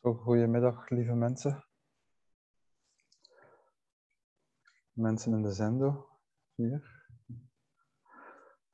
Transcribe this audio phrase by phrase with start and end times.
[0.00, 1.66] Goedemiddag, lieve mensen.
[4.92, 6.08] Mensen in de zendo,
[6.54, 7.06] hier.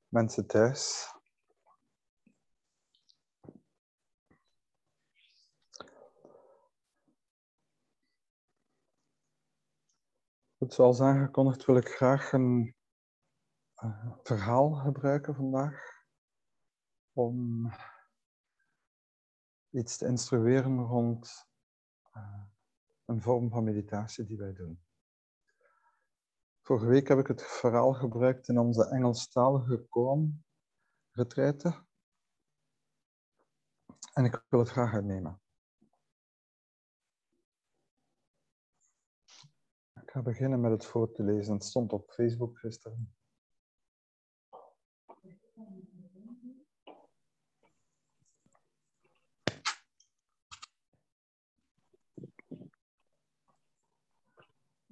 [0.09, 1.09] Mensen thuis.
[10.57, 12.77] Goed, zoals aangekondigd wil ik graag een
[13.83, 16.05] uh, verhaal gebruiken vandaag
[17.13, 17.71] om
[19.75, 21.49] iets te instrueren rond
[22.17, 22.43] uh,
[23.05, 24.83] een vorm van meditatie die wij doen.
[26.63, 30.45] Vorige week heb ik het verhaal gebruikt in onze Engelstalige koan
[31.11, 31.87] retraite.
[34.13, 35.43] En ik wil het graag uitnemen.
[40.03, 41.55] Ik ga beginnen met het voor te lezen.
[41.55, 43.15] Het stond op Facebook gisteren.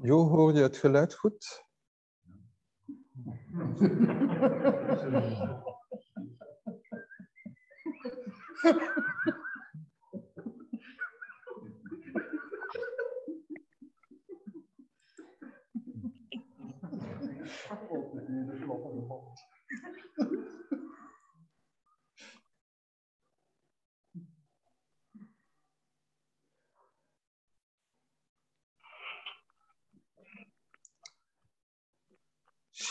[0.04, 1.64] Jo, hoor je het geluid goed?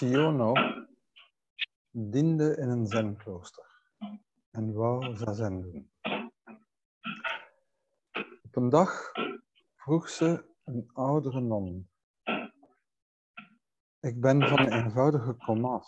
[0.01, 0.53] Shiono
[1.91, 3.65] diende in een zenklooster
[4.51, 5.91] en wou zazen doen.
[8.41, 9.11] Op een dag
[9.75, 11.89] vroeg ze een oudere non.
[13.99, 15.87] Ik ben van een eenvoudige komaf.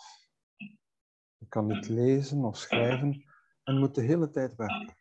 [1.38, 3.24] Ik kan niet lezen of schrijven
[3.62, 4.96] en moet de hele tijd werken.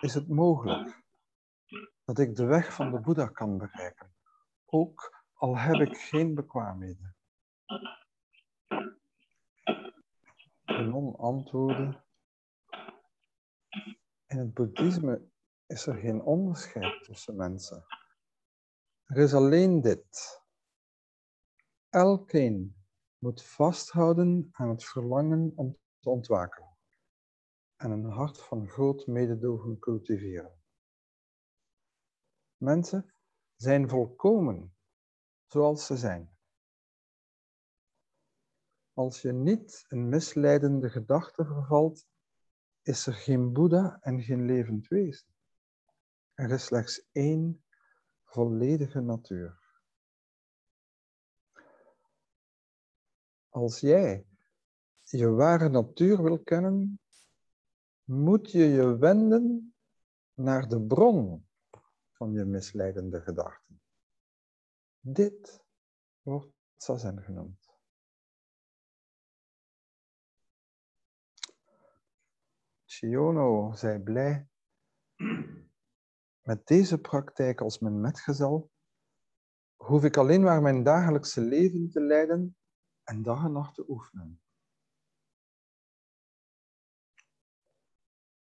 [0.00, 1.02] Is het mogelijk
[2.04, 4.14] dat ik de weg van de Boeddha kan bereiken,
[4.66, 7.16] ook al heb ik geen bekwaamheden.
[10.64, 12.04] De non antwoordde,
[14.26, 15.30] in het boeddhisme
[15.66, 17.84] is er geen onderscheid tussen mensen.
[19.04, 20.42] Er is alleen dit.
[21.88, 22.76] Elkeen
[23.18, 26.76] moet vasthouden aan het verlangen om te ontwaken
[27.76, 30.60] en een hart van groot mededogen cultiveren.
[32.56, 33.14] Mensen
[33.56, 34.74] zijn volkomen
[35.52, 36.30] zoals ze zijn.
[38.92, 42.06] Als je niet een misleidende gedachte vervalt,
[42.82, 45.26] is er geen Boeddha en geen levend wezen.
[46.34, 47.64] Er is slechts één
[48.24, 49.58] volledige natuur.
[53.48, 54.26] Als jij
[55.04, 57.00] je ware natuur wil kennen,
[58.04, 59.74] moet je je wenden
[60.34, 61.46] naar de bron
[62.10, 63.79] van je misleidende gedachten.
[65.02, 65.64] Dit
[66.22, 67.78] wordt zazen genoemd.
[72.84, 74.48] Chiono zei blij,
[76.42, 78.70] met deze praktijk als mijn metgezel
[79.76, 82.56] hoef ik alleen maar mijn dagelijkse leven te leiden
[83.02, 84.42] en dag en nacht te oefenen.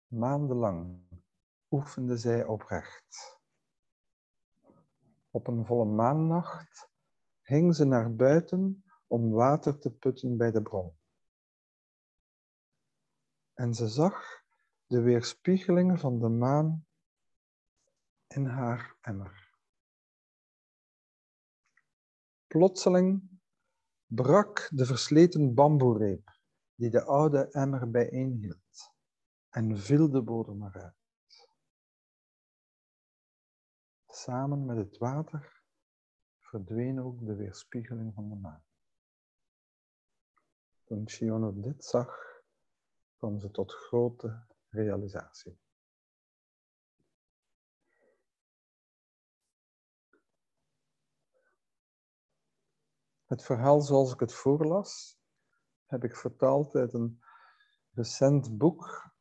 [0.07, 1.07] Maandenlang
[1.69, 3.36] oefende zij oprecht.
[5.37, 6.89] Op een volle maannacht
[7.41, 10.97] ging ze naar buiten om water te putten bij de bron.
[13.53, 14.43] En ze zag
[14.85, 16.85] de weerspiegeling van de maan
[18.27, 19.53] in haar emmer.
[22.47, 23.39] Plotseling
[24.05, 26.39] brak de versleten bamboereep
[26.75, 28.93] die de oude emmer bijeenhield
[29.49, 31.06] en viel de bodem eruit.
[34.17, 35.61] Samen met het water
[36.39, 38.63] verdween ook de weerspiegeling van de maan.
[40.83, 42.41] Toen Shiono dit zag,
[43.17, 45.59] kwam ze tot grote realisatie.
[53.25, 55.19] Het verhaal zoals ik het voorlas,
[55.86, 57.24] heb ik vertaald uit een
[57.91, 59.12] recent boek,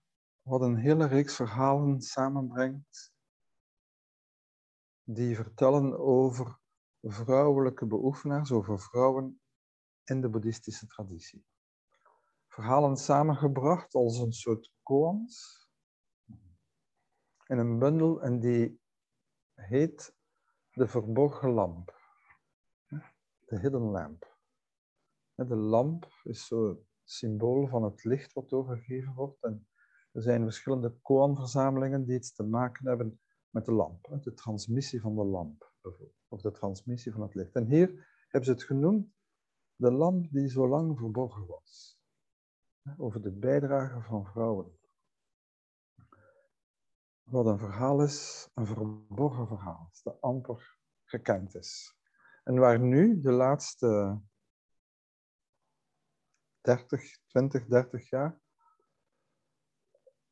[0.43, 3.15] wat een hele reeks verhalen samenbrengt,
[5.09, 6.59] die vertellen over
[7.03, 9.41] vrouwelijke beoefenaars, over vrouwen
[10.05, 11.45] in de boeddhistische traditie.
[12.49, 15.65] Verhalen samengebracht als een soort koans
[17.47, 18.81] in een bundel en die
[19.55, 20.17] heet
[20.71, 21.95] De Verborgen Lamp.
[23.39, 24.37] De Hidden Lamp.
[25.35, 29.69] De lamp is zo het symbool van het licht wat doorgegeven wordt en
[30.13, 33.21] Er zijn verschillende koanverzamelingen die iets te maken hebben
[33.51, 35.73] met de lamp, de transmissie van de lamp,
[36.29, 37.55] of de transmissie van het licht.
[37.55, 37.89] En hier
[38.29, 39.15] hebben ze het genoemd
[39.77, 42.01] de lamp die zo lang verborgen was,
[42.97, 44.79] over de bijdrage van vrouwen.
[47.23, 51.97] Wat een verhaal is, een verborgen verhaal, dat amper gekend is.
[52.45, 54.21] En waar nu de laatste
[56.61, 58.41] 30, 20, 30 jaar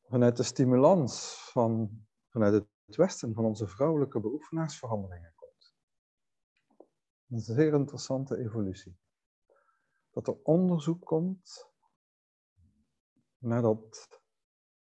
[0.08, 1.90] vanuit de stimulans van,
[2.28, 5.75] vanuit het Westen van onze vrouwelijke beoefenaars veranderingen komt.
[7.29, 8.99] Een zeer interessante evolutie.
[10.11, 11.71] Dat er onderzoek komt
[13.39, 14.21] naar dat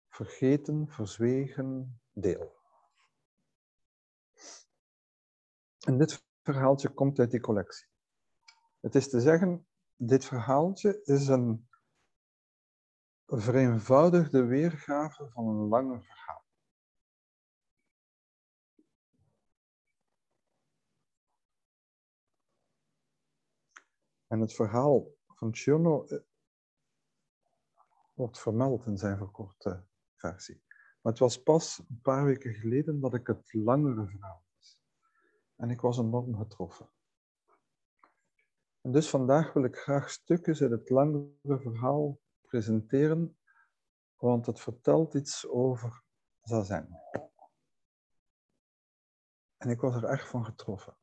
[0.09, 2.55] vergeten, verzwegen deel.
[5.79, 7.87] En dit verhaaltje komt uit die collectie.
[8.79, 11.67] Het is te zeggen, dit verhaaltje is een
[13.25, 16.44] vereenvoudigde weergave van een langer verhaal.
[24.35, 26.19] En het verhaal van Chiono eh,
[28.13, 29.85] wordt vermeld in zijn verkorte
[30.15, 30.63] versie.
[31.01, 34.79] Maar het was pas een paar weken geleden dat ik het langere verhaal was.
[35.55, 36.89] En ik was enorm getroffen.
[38.81, 43.37] En dus vandaag wil ik graag stukjes uit het langere verhaal presenteren,
[44.15, 46.03] want het vertelt iets over
[46.41, 46.99] zazen.
[49.57, 50.97] En ik was er echt van getroffen.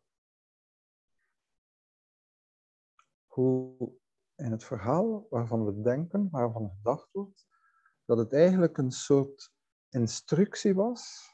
[3.32, 3.92] Hoe
[4.34, 7.46] in het verhaal waarvan we denken, waarvan gedacht wordt,
[8.04, 9.52] dat het eigenlijk een soort
[9.88, 11.30] instructie was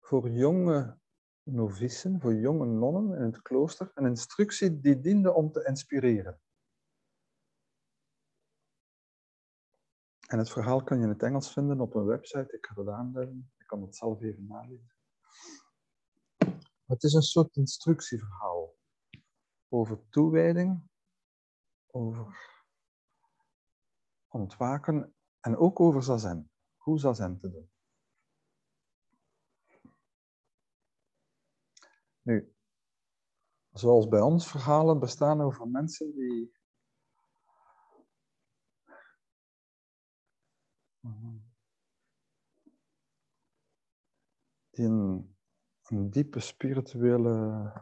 [0.00, 0.98] voor jonge
[1.42, 6.40] novicen, voor jonge nonnen in het klooster, een instructie die diende om te inspireren.
[10.28, 12.56] En het verhaal kan je in het Engels vinden op een website.
[12.56, 13.52] Ik ga dat aanduiden.
[13.58, 14.94] Ik kan het zelf even nalezen.
[16.84, 18.75] Het is een soort instructieverhaal
[19.68, 20.88] over toewijding,
[21.86, 22.54] over
[24.28, 26.50] ontwaken en ook over zazen.
[26.76, 27.70] Hoe zazen te doen.
[32.22, 32.54] Nu,
[33.72, 36.54] zoals bij ons verhalen bestaan over mensen die
[44.70, 45.36] een,
[45.82, 47.72] een diepe spirituele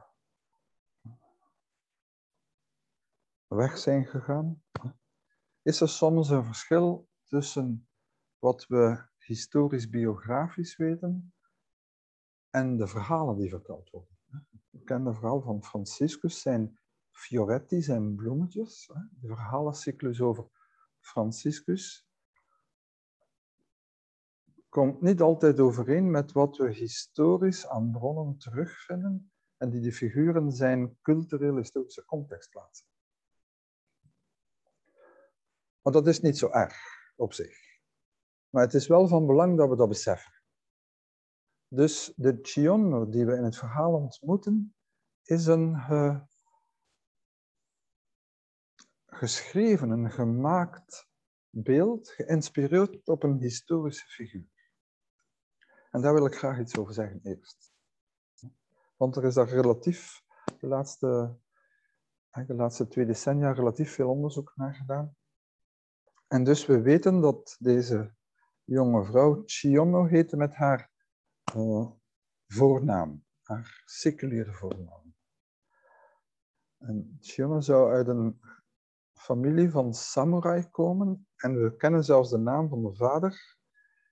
[3.54, 4.62] weg zijn gegaan,
[5.62, 7.88] is er soms een verschil tussen
[8.38, 11.34] wat we historisch biografisch weten
[12.50, 14.18] en de verhalen die verteld worden.
[14.70, 16.78] We kennen het verhaal van Franciscus, zijn
[17.10, 18.90] fioretti, zijn bloemetjes.
[19.10, 20.48] De verhalencyclus over
[21.00, 22.08] Franciscus
[24.68, 30.52] komt niet altijd overeen met wat we historisch aan bronnen terugvinden en die de figuren
[30.52, 32.86] zijn cultureel-historische context plaatsen.
[35.84, 36.76] Maar dat is niet zo erg
[37.16, 37.78] op zich.
[38.48, 40.32] Maar het is wel van belang dat we dat beseffen.
[41.68, 44.74] Dus de Chionno die we in het verhaal ontmoeten,
[45.22, 45.76] is een
[49.06, 51.08] geschreven, een gemaakt
[51.50, 54.52] beeld, geïnspireerd op een historische figuur.
[55.90, 57.72] En daar wil ik graag iets over zeggen eerst.
[58.96, 60.22] Want er is daar relatief,
[60.60, 61.36] de laatste,
[62.46, 65.16] de laatste twee decennia, relatief veel onderzoek naar gedaan.
[66.34, 68.14] En dus we weten dat deze
[68.64, 70.90] jonge vrouw Chiono heette met haar
[71.56, 71.90] uh,
[72.46, 75.14] voornaam, haar seculiere voornaam.
[76.78, 78.40] En Chiono zou uit een
[79.12, 83.58] familie van samurai komen en we kennen zelfs de naam van de vader.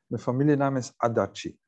[0.06, 1.58] De familienaam is Adachi.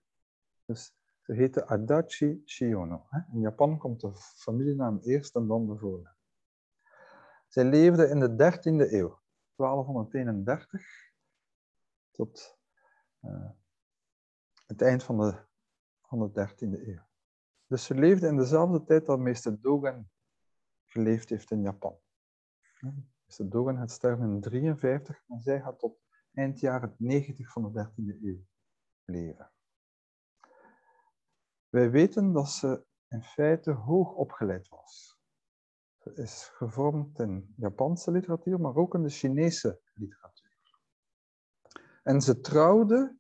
[0.65, 3.07] Dus ze heette Adachi Chiono.
[3.33, 6.17] In Japan komt de familienaam eerst en dan de voornaam.
[7.49, 9.23] Zij leefde in de 13e eeuw,
[9.57, 11.13] 1231,
[12.11, 12.59] tot
[13.21, 13.51] uh,
[14.67, 15.45] het eind van de,
[16.03, 17.07] van de 13e eeuw.
[17.67, 20.11] Dus ze leefde in dezelfde tijd dat meester Dogen
[20.87, 21.99] geleefd heeft in Japan.
[23.25, 26.01] Meester Dogen had sterven in 53 en zij gaat tot
[26.33, 28.45] eind jaren 90 van de 13e eeuw
[29.05, 29.53] leven.
[31.69, 35.14] Wij weten dat ze in feite hoog opgeleid was.
[36.15, 40.81] Is gevormd in Japanse literatuur, maar ook in de Chinese literatuur.
[42.03, 43.17] En ze trouwde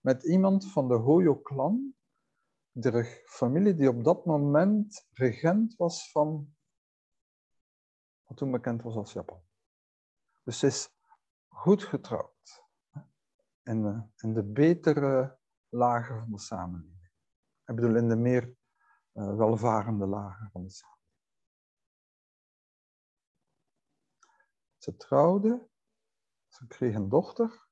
[0.00, 1.94] met iemand van de Hoyo-clan,
[2.70, 6.54] de familie die op dat moment regent was van
[8.24, 9.42] wat toen bekend was als Japan.
[10.44, 10.90] Dus ze is
[11.48, 12.66] goed getrouwd.
[13.62, 17.10] in de, in de betere lagen van de samenleving.
[17.64, 18.56] Ik bedoel, in de meer
[19.12, 20.97] uh, welvarende lagen van de samenleving.
[24.88, 25.68] Ze trouwde,
[26.46, 27.68] ze kreeg een dochter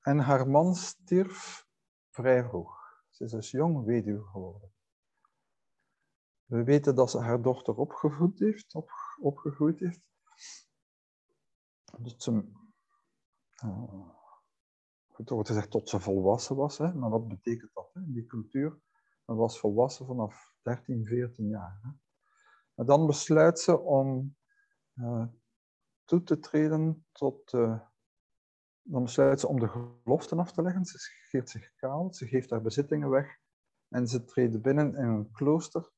[0.00, 1.66] en haar man stierf
[2.08, 3.02] vrij vroeg.
[3.10, 4.72] Ze is dus jong weduwe geworden.
[6.44, 10.00] We weten dat ze haar dochter opgevoed heeft, op, opgegroeid heeft.
[11.98, 12.52] Dus ze,
[13.64, 16.78] uh, tot ze volwassen was.
[16.78, 16.94] Hè?
[16.94, 18.00] Maar wat betekent dat hè?
[18.12, 18.80] die cultuur?
[19.24, 21.78] Was volwassen vanaf 13, 14 jaar.
[21.82, 21.90] Hè?
[22.74, 24.36] Maar dan besluit ze om
[24.94, 25.26] uh,
[26.10, 27.52] toe te treden tot.
[27.52, 27.80] Uh,
[28.82, 30.84] dan besluit ze om de geloften af te leggen.
[30.84, 33.38] Ze scheert zich kaal, ze geeft haar bezittingen weg
[33.88, 35.90] en ze treedt binnen in een klooster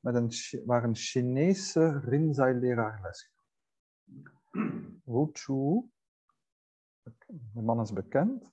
[0.00, 0.30] met een,
[0.64, 3.30] waar een Chinese Rinzai-leraar les
[5.04, 5.90] Wu Chu,
[7.28, 8.52] de man is bekend,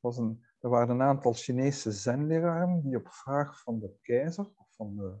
[0.00, 4.74] was een, er waren een aantal Chinese zenleraren die op vraag van de keizer, of
[4.74, 5.18] van de,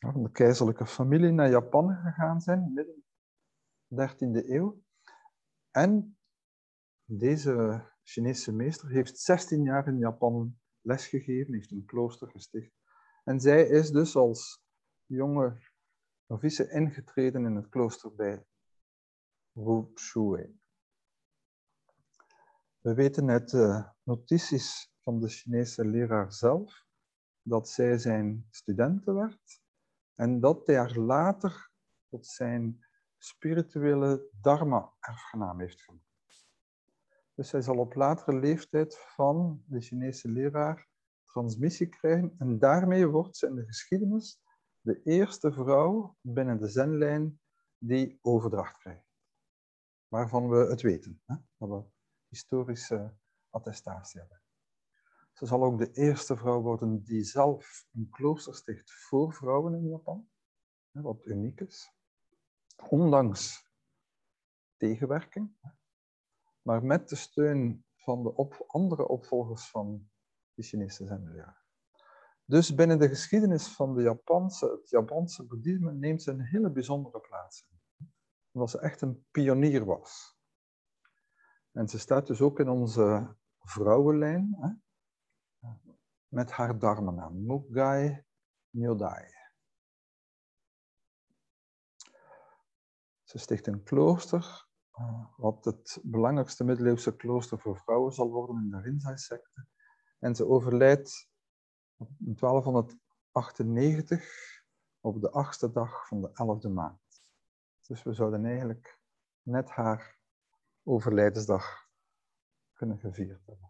[0.00, 3.04] van de keizerlijke familie, naar Japan gegaan zijn, midden
[3.88, 4.82] 13e eeuw.
[5.70, 6.18] En
[7.04, 12.72] deze Chinese meester heeft 16 jaar in Japan lesgegeven, heeft een klooster gesticht.
[13.24, 14.62] En zij is dus als
[15.06, 15.58] jonge
[16.26, 18.44] novice ingetreden in het klooster bij
[19.52, 20.60] Wu Shui.
[22.80, 26.84] We weten uit de notities van de Chinese leraar zelf
[27.42, 29.64] dat zij zijn studente werd
[30.16, 31.70] en dat hij haar later
[32.08, 32.84] tot zijn
[33.18, 36.04] spirituele dharma-erfgenaam heeft gemaakt.
[37.34, 40.88] Dus hij zal op latere leeftijd van de Chinese leraar
[41.24, 44.40] transmissie krijgen en daarmee wordt ze in de geschiedenis
[44.80, 47.40] de eerste vrouw binnen de zenlijn
[47.78, 49.04] die overdracht krijgt.
[50.08, 51.34] Waarvan we het weten, hè?
[51.56, 51.82] dat we
[52.28, 53.14] historische
[53.50, 54.40] attestatie hebben.
[55.36, 59.88] Ze zal ook de eerste vrouw worden die zelf een klooster sticht voor vrouwen in
[59.88, 60.28] Japan,
[60.90, 61.94] wat uniek is
[62.88, 63.70] ondanks
[64.76, 65.56] tegenwerking,
[66.62, 70.10] maar met de steun van de andere opvolgers van
[70.54, 71.64] de Chinese zendeleraar.
[72.44, 77.20] Dus binnen de geschiedenis van de Japanse, het Japanse boeddhisme neemt ze een hele bijzondere
[77.20, 78.12] plaats in.
[78.52, 80.38] Omdat ze echt een pionier was.
[81.72, 84.84] En ze staat dus ook in onze vrouwenlijn hè,
[86.28, 88.24] met haar dharma-naam, Mugai
[88.70, 89.34] Nyodai.
[93.22, 98.70] Ze sticht een klooster, eh, wat het belangrijkste middeleeuwse klooster voor vrouwen zal worden in
[98.70, 99.66] de Rinzai-secte.
[100.18, 101.28] En ze overlijdt
[102.18, 104.64] in 1298
[105.00, 107.00] op de achtste dag van de elfde maand.
[107.86, 109.00] Dus we zouden eigenlijk
[109.42, 110.18] net haar
[110.82, 111.88] overlijdensdag
[112.72, 113.65] kunnen gevierd hebben.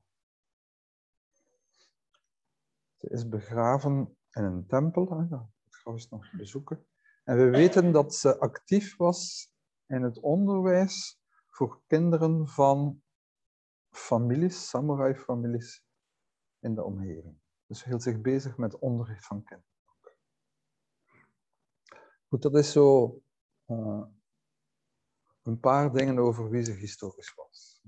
[2.96, 5.28] Ze is begraven in een tempel, dat
[5.70, 6.86] ga ik nog bezoeken.
[7.24, 9.50] En we weten dat ze actief was
[9.86, 13.02] in het onderwijs voor kinderen van
[13.90, 15.84] families, samurai-families
[16.60, 17.38] in de omgeving.
[17.66, 19.70] Dus hield zich bezig met onderricht van kinderen.
[22.28, 23.18] Goed, dat is zo
[23.66, 24.04] uh,
[25.42, 27.82] een paar dingen over wie ze historisch was.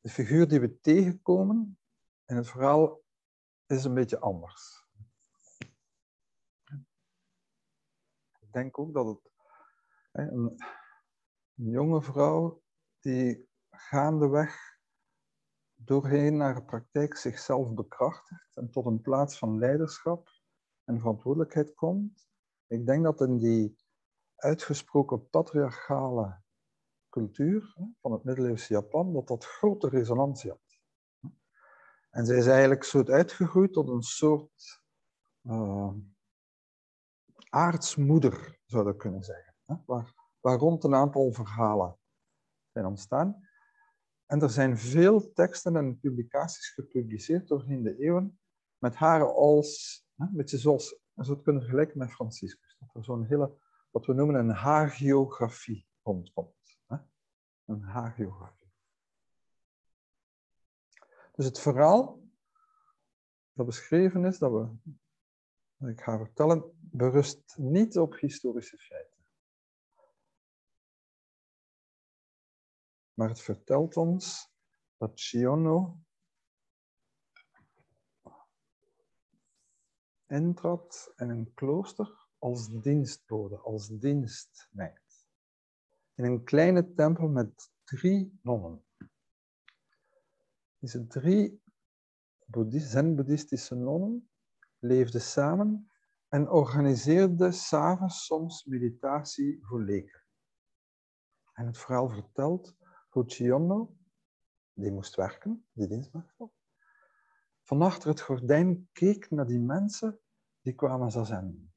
[0.00, 1.78] De figuur die we tegenkomen
[2.26, 3.04] in het verhaal
[3.66, 4.84] is een beetje anders.
[8.40, 9.32] Ik denk ook dat het
[10.12, 10.54] een,
[11.56, 12.62] een jonge vrouw
[13.00, 14.76] die gaandeweg
[15.74, 20.28] doorheen haar praktijk zichzelf bekrachtigt en tot een plaats van leiderschap
[20.84, 22.28] en verantwoordelijkheid komt.
[22.66, 23.76] Ik denk dat in die
[24.36, 26.40] uitgesproken patriarchale
[27.08, 30.65] cultuur van het middeleeuwse Japan, dat dat grote resonantie had.
[32.16, 34.82] En zij is eigenlijk zo uitgegroeid tot een soort
[35.42, 35.92] uh,
[37.48, 39.54] aartsmoeder, zou dat kunnen zeggen
[39.86, 41.98] waar, waar rond een aantal verhalen
[42.72, 43.48] zijn ontstaan.
[44.26, 48.40] En er zijn veel teksten en publicaties gepubliceerd doorheen de eeuwen
[48.78, 53.04] met haar als, een beetje zoals, je zou het kunnen vergelijken met Franciscus, dat er
[53.04, 53.58] zo'n hele,
[53.90, 56.78] wat we noemen een hagiografie rondkomt.
[56.86, 56.96] Hè?
[57.64, 58.65] Een hagiografie.
[61.36, 62.22] Dus het verhaal
[63.52, 64.92] dat beschreven is, dat, we,
[65.76, 69.24] dat ik ga vertellen, berust niet op historische feiten.
[73.14, 74.50] Maar het vertelt ons
[74.96, 76.00] dat Chiono
[80.26, 85.28] intrad in een klooster als dienstbode, als dienstmeid.
[86.14, 88.85] In een kleine tempel met drie nonnen.
[90.78, 91.62] Deze drie
[92.68, 94.30] zen-boeddhistische nonnen
[94.78, 95.90] leefden samen
[96.28, 100.24] en organiseerden s'avonds soms meditatie voor leken.
[101.52, 102.76] En het verhaal vertelt
[103.08, 103.96] hoe Chionno,
[104.72, 106.36] die moest werken, die dienstmaagd
[107.66, 110.20] van achter het gordijn keek naar die mensen
[110.60, 111.74] die kwamen zazen.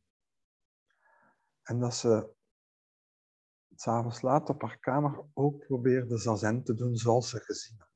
[1.62, 2.34] En dat ze
[3.76, 7.89] s'avonds laat op haar kamer ook probeerde zazen te doen zoals ze gezien had.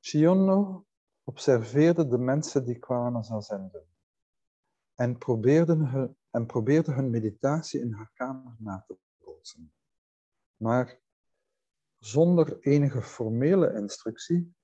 [0.00, 0.86] Chionno
[1.24, 3.88] observeerde de mensen die kwamen zazen doen
[5.00, 9.72] en probeerde, hun, en probeerde hun meditatie in haar kamer na te bootsen.
[10.56, 11.00] Maar
[11.98, 14.54] zonder enige formele instructie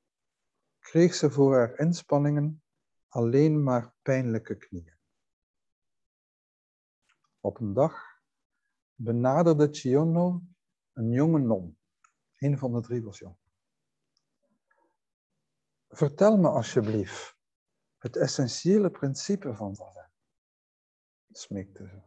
[0.78, 2.62] kreeg ze voor haar inspanningen
[3.08, 4.96] alleen maar pijnlijke knieën.
[7.40, 8.20] Op een dag
[8.94, 10.42] benaderde Chiono
[10.92, 11.78] een jonge non.
[12.36, 13.36] Een van de drie was jong.
[15.96, 17.36] Vertel me alsjeblieft
[17.98, 20.10] het essentiële principe van zazen,
[21.30, 22.02] smeekte ze.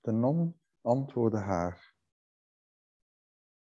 [0.00, 1.94] De non antwoordde haar.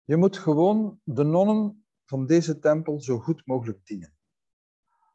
[0.04, 4.16] Je moet gewoon de nonnen van deze tempel zo goed mogelijk dienen,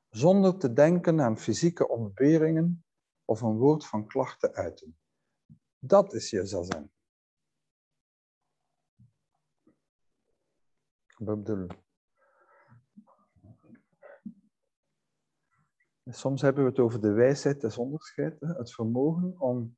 [0.10, 2.86] zonder te denken aan fysieke ontberingen
[3.26, 4.98] of een woord van klachten uiten.
[5.80, 6.92] Dat is je zazen.
[16.10, 19.78] Soms hebben we het over de wijsheid des onderscheids, het vermogen om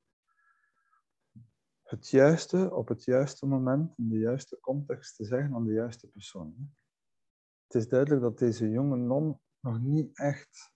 [1.84, 6.08] het juiste op het juiste moment, in de juiste context te zeggen aan de juiste
[6.08, 6.74] persoon.
[7.64, 10.74] Het is duidelijk dat deze jonge non nog niet echt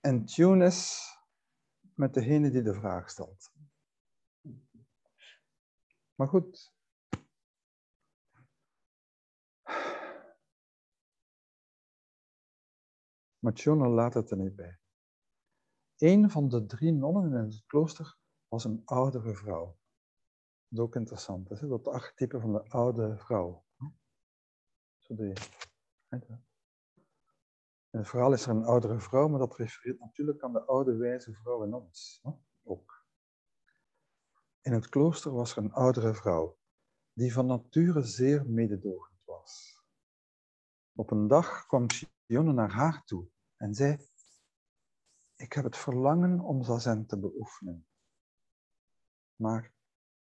[0.00, 1.10] in tune is
[1.94, 3.52] met degene die de vraag stelt.
[6.14, 6.72] Maar goed.
[13.42, 14.78] Macione laat het er niet bij.
[15.96, 19.66] Een van de drie nonnen in het klooster was een oudere vrouw.
[19.66, 19.76] Dat
[20.70, 21.48] is ook interessant.
[21.48, 23.64] Dat is het archetype van de oude vrouw.
[24.98, 25.32] Zo die,
[26.08, 30.96] in het verhaal is er een oudere vrouw, maar dat refereert natuurlijk aan de oude
[30.96, 32.22] wijze vrouw in ons.
[32.62, 33.06] Ook.
[34.60, 36.58] In het klooster was er een oudere vrouw,
[37.12, 39.82] die van nature zeer mededogend was.
[40.94, 43.31] Op een dag kwam Chionne naar haar toe
[43.62, 44.08] en zei,
[45.36, 47.86] ik heb het verlangen om zazen te beoefenen
[49.42, 49.72] maar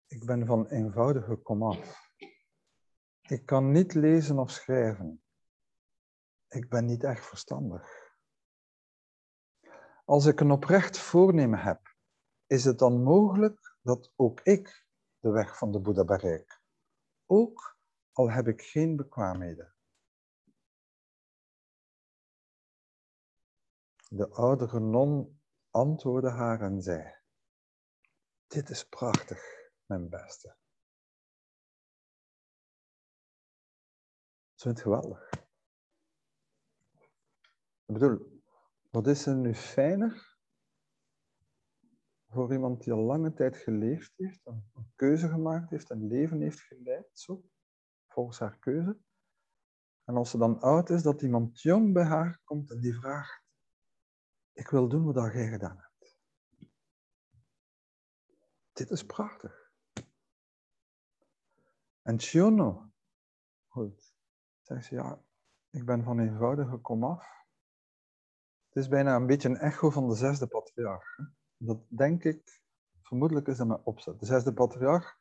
[0.08, 2.10] ik ben van eenvoudige komaf.
[3.22, 5.24] Ik kan niet lezen of schrijven.
[6.48, 8.16] Ik ben niet echt verstandig.
[10.06, 11.96] Als ik een oprecht voornemen heb,
[12.46, 14.86] is het dan mogelijk dat ook ik
[15.20, 16.62] de weg van de Boeddha bereik,
[17.26, 17.78] ook
[18.12, 19.76] al heb ik geen bekwaamheden.
[24.14, 27.16] De oudere non antwoordde haar en zei:
[28.48, 30.56] dit is prachtig, mijn beste.
[34.54, 35.30] Ik vind het geweldig.
[37.86, 38.42] Ik bedoel,
[38.90, 40.38] wat is er nu fijner
[42.28, 46.42] voor iemand die al lange tijd geleefd heeft, een, een keuze gemaakt heeft, een leven
[46.42, 47.44] heeft geleid, zo,
[48.08, 49.00] volgens haar keuze.
[50.04, 53.41] En als ze dan oud is, dat iemand jong bij haar komt en die vraagt,
[54.54, 56.18] ik wil doen wat jij gedaan hebt.
[58.74, 59.72] Dit is prachtig.
[62.02, 62.92] En Chiono,
[63.68, 64.16] goed,
[64.62, 65.24] zegt ze, ja,
[65.70, 67.40] ik ben van eenvoudige komaf.
[68.68, 71.18] Het is bijna een beetje een echo van de zesde patriarch.
[71.58, 72.62] Dat denk ik,
[73.02, 74.20] vermoedelijk is dat mijn opzet.
[74.20, 75.18] De zesde patriarch,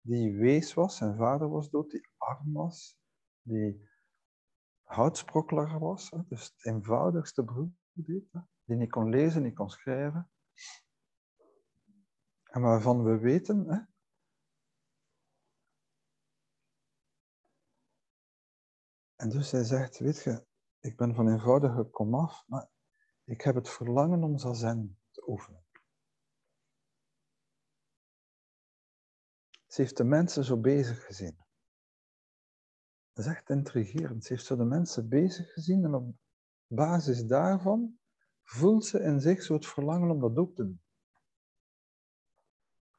[0.00, 2.98] die wees was, zijn vader was dood, die arm was,
[3.42, 3.88] die
[4.82, 8.32] houtsprokkelaar was, dus het eenvoudigste beroep deed,
[8.64, 10.30] die niet kon lezen, niet kon schrijven.
[12.42, 13.80] En waarvan we weten, hè,
[19.24, 20.46] En dus hij zegt, weet je,
[20.80, 22.68] ik ben van eenvoudige komaf, maar
[23.24, 25.64] ik heb het verlangen om zazen te oefenen.
[29.66, 31.36] Ze heeft de mensen zo bezig gezien.
[33.12, 34.24] Dat is echt intrigerend.
[34.24, 36.16] Ze heeft zo de mensen bezig gezien en op
[36.66, 37.98] basis daarvan
[38.44, 40.82] voelt ze in zich zo het verlangen om dat ook te doen.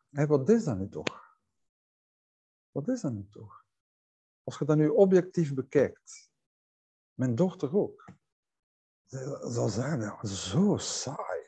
[0.10, 1.38] Hé, wat is dat nu toch?
[2.71, 3.65] Wat is dat nu toch?
[4.43, 6.31] Als je dat nu objectief bekijkt,
[7.13, 8.05] mijn dochter ook,
[9.41, 11.43] zal zeggen, zo saai,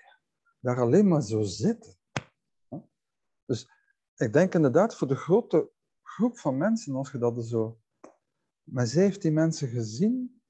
[0.59, 1.95] daar alleen maar zo zitten.
[4.15, 7.79] ik denk inderdaad voor de grote groep van mensen, als je dat zo
[8.63, 10.41] met 17 mensen gezien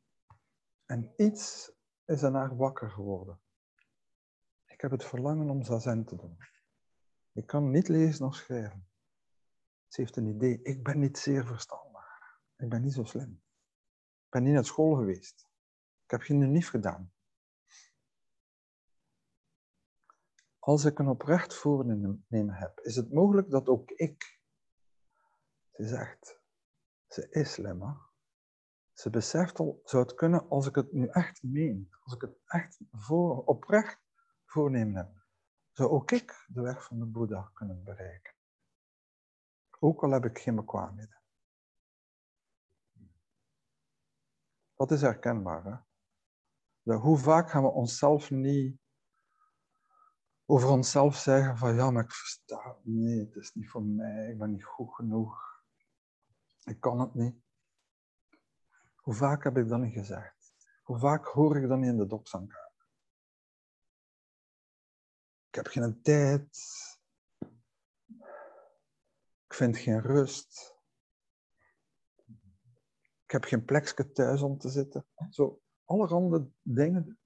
[0.85, 1.71] en iets
[2.07, 3.39] is haar wakker geworden.
[4.65, 6.37] Ik heb het verlangen om zazen te doen.
[7.33, 8.87] Ik kan niet lezen of schrijven.
[9.87, 10.61] Ze heeft een idee.
[10.61, 12.39] Ik ben niet zeer verstandig.
[12.57, 13.41] Ik ben niet zo slim.
[14.25, 15.49] Ik ben niet naar school geweest.
[16.03, 17.11] Ik heb geen unief gedaan.
[20.59, 24.39] Als ik een oprecht voornemen heb, is het mogelijk dat ook ik.
[25.73, 26.39] Ze zegt,
[27.07, 28.06] ze is slim, hè?
[28.97, 32.37] Ze beseft al, zou het kunnen als ik het nu echt meen, als ik het
[32.45, 33.99] echt voor, oprecht
[34.45, 35.25] voornemen heb,
[35.71, 38.33] zou ook ik de weg van de Boeddha kunnen bereiken.
[39.79, 41.21] Ook al heb ik geen bekwaamheden.
[44.75, 45.85] Dat is herkenbaar.
[46.83, 46.93] Hè?
[46.93, 48.79] hoe vaak gaan we onszelf niet
[50.45, 54.29] over onszelf zeggen van ja, maar ik versta het niet, het is niet voor mij,
[54.31, 55.63] ik ben niet goed genoeg,
[56.63, 57.45] ik kan het niet.
[59.07, 60.53] Hoe vaak heb ik dat niet gezegd?
[60.83, 62.71] Hoe vaak hoor ik dat niet in de doksankamer?
[65.47, 66.59] Ik heb geen tijd.
[69.45, 70.75] Ik vind geen rust.
[73.23, 75.05] Ik heb geen plekje thuis om te zitten.
[75.29, 77.19] Zo, allerhande dingen.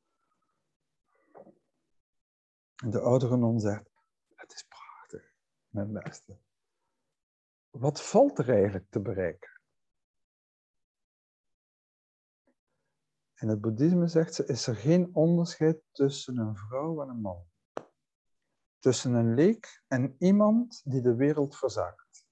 [2.76, 3.89] En de oudere non zegt,
[4.36, 5.34] het is prachtig,
[5.67, 6.38] mijn beste.
[7.70, 9.51] Wat valt er eigenlijk te bereiken?
[13.42, 17.48] In het boeddhisme zegt ze, is er geen onderscheid tussen een vrouw en een man.
[18.80, 22.26] Tussen een leek en iemand die de wereld verzaakt.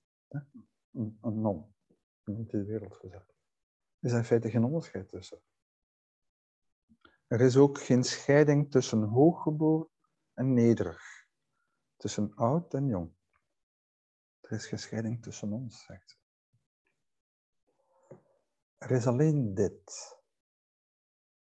[0.91, 1.75] Een, non,
[2.23, 3.35] die de wereld verzaakt.
[3.99, 5.41] Er is in feite geen onderscheid tussen.
[7.27, 9.89] Er is ook geen scheiding tussen hooggeboren
[10.33, 11.27] en nederig.
[11.97, 13.13] Tussen oud en jong.
[14.39, 16.17] Er is geen scheiding tussen ons, zegt ze.
[18.77, 20.17] Er is alleen dit.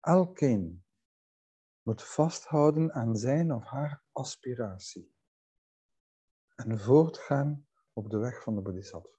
[0.00, 0.84] Elkeen
[1.82, 5.16] moet vasthouden aan zijn of haar aspiratie
[6.54, 9.18] en voortgaan op de weg van de bodhisattva.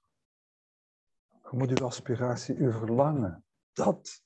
[1.28, 4.24] Je moet uw aspiratie, uw verlangen, dat,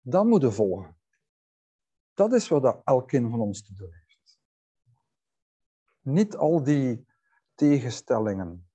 [0.00, 0.96] dat moeten volgen.
[2.14, 4.40] Dat is wat elkeen van ons te doen heeft.
[6.00, 7.06] Niet al die
[7.54, 8.70] tegenstellingen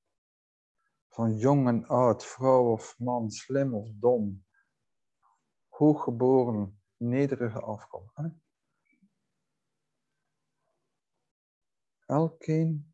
[1.08, 4.43] van jong en oud, vrouw of man, slim of dom,
[5.74, 8.18] hooggeboren, nederige afkomst.
[12.06, 12.94] Elkeen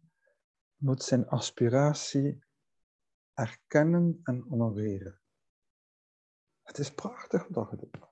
[0.76, 2.44] moet zijn aspiratie
[3.34, 5.20] erkennen en honoreren.
[6.63, 8.08] Het is prachtig wat je doet.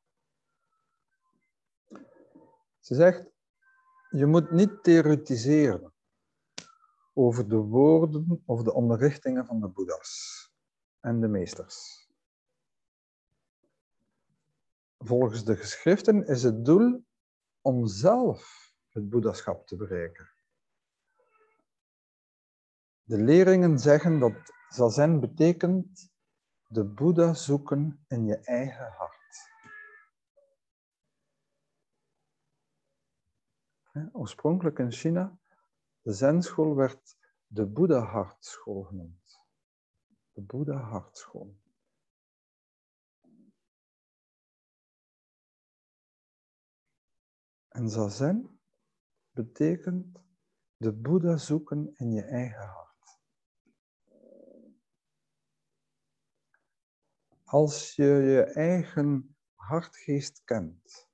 [2.80, 3.25] Ze zegt,
[4.10, 5.93] je moet niet theoretiseren
[7.13, 10.51] over de woorden of de onderrichtingen van de boeddha's
[10.99, 12.07] en de meesters.
[14.97, 17.05] Volgens de geschriften is het doel
[17.62, 20.29] om zelf het boeddhaschap te bereiken.
[23.03, 26.12] De leringen zeggen dat zazen betekent
[26.67, 29.15] de boeddha zoeken in je eigen hart.
[34.12, 35.39] Oorspronkelijk in China,
[36.01, 39.45] de zenschool werd de boeddha-hartschool genoemd.
[40.31, 41.55] De boeddha-hartschool.
[47.77, 48.59] En zazen
[49.31, 50.19] betekent
[50.77, 53.19] de Boeddha zoeken in je eigen hart.
[57.43, 61.09] Als je je eigen hartgeest kent,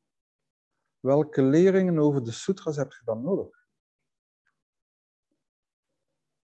[1.00, 3.68] welke leringen over de sutras heb je dan nodig?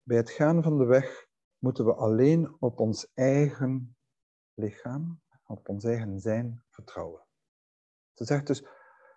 [0.03, 3.97] Bij het gaan van de weg moeten we alleen op ons eigen
[4.53, 7.25] lichaam, op ons eigen zijn vertrouwen.
[8.13, 8.74] Ze zegt dus,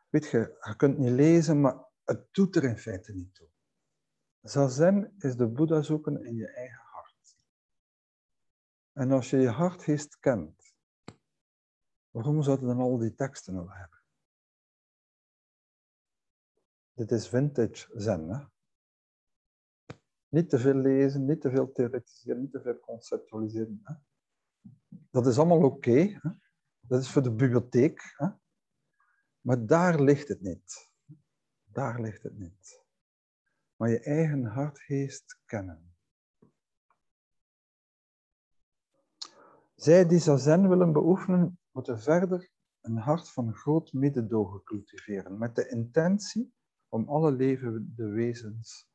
[0.09, 3.49] Weet je, je kunt niet lezen, maar het doet er in feite niet toe.
[4.43, 7.37] Zazen is de Boeddha zoeken in je eigen hart.
[8.93, 10.75] En als je je hartgeest kent,
[12.11, 13.99] waarom zou je dan al die teksten willen hebben?
[16.93, 18.45] Dit is vintage zen, hè?
[20.29, 23.81] Niet te veel lezen, niet te veel theoretiseren, niet te veel conceptualiseren.
[23.83, 23.95] Hè?
[25.11, 26.21] Dat is allemaal oké.
[26.81, 28.15] dat is voor de bibliotheek.
[28.17, 28.29] Hè?
[29.49, 30.93] Maar daar ligt het niet.
[31.65, 32.85] Daar ligt het niet.
[33.77, 35.97] Maar je eigen hartgeest kennen.
[39.75, 45.69] Zij die zazen willen beoefenen, moeten verder een hart van groot mededogen cultiveren, met de
[45.69, 46.55] intentie
[46.89, 48.89] om alle levende wezens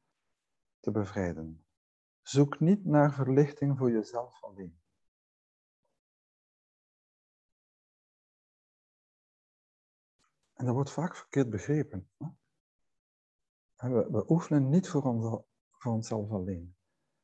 [0.80, 1.66] te bevrijden.
[2.22, 4.83] Zoek niet naar verlichting voor jezelf alleen.
[10.64, 12.10] En dat wordt vaak verkeerd begrepen.
[13.76, 16.76] We, we oefenen niet voor, ons, voor onszelf alleen.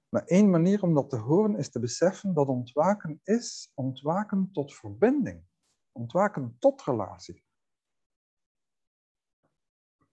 [0.10, 4.76] Maar één manier om dat te horen is te beseffen dat ontwaken is ontwaken tot
[4.76, 5.44] verbinding.
[5.92, 7.44] Ontwaken tot relatie.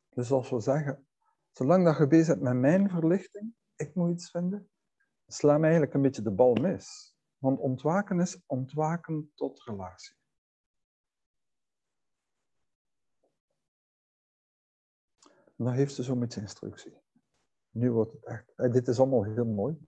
[0.09, 1.07] Dus als we zeggen,
[1.53, 4.71] zolang dat je bezig bent met mijn verlichting, ik moet iets vinden,
[5.27, 7.17] sla me eigenlijk een beetje de bal mis.
[7.39, 10.17] Want ontwaken is ontwaken tot relatie.
[15.57, 17.01] Dan heeft ze zo'n beetje instructie.
[17.71, 19.79] Nu wordt het echt, eh, dit is allemaal heel mooi,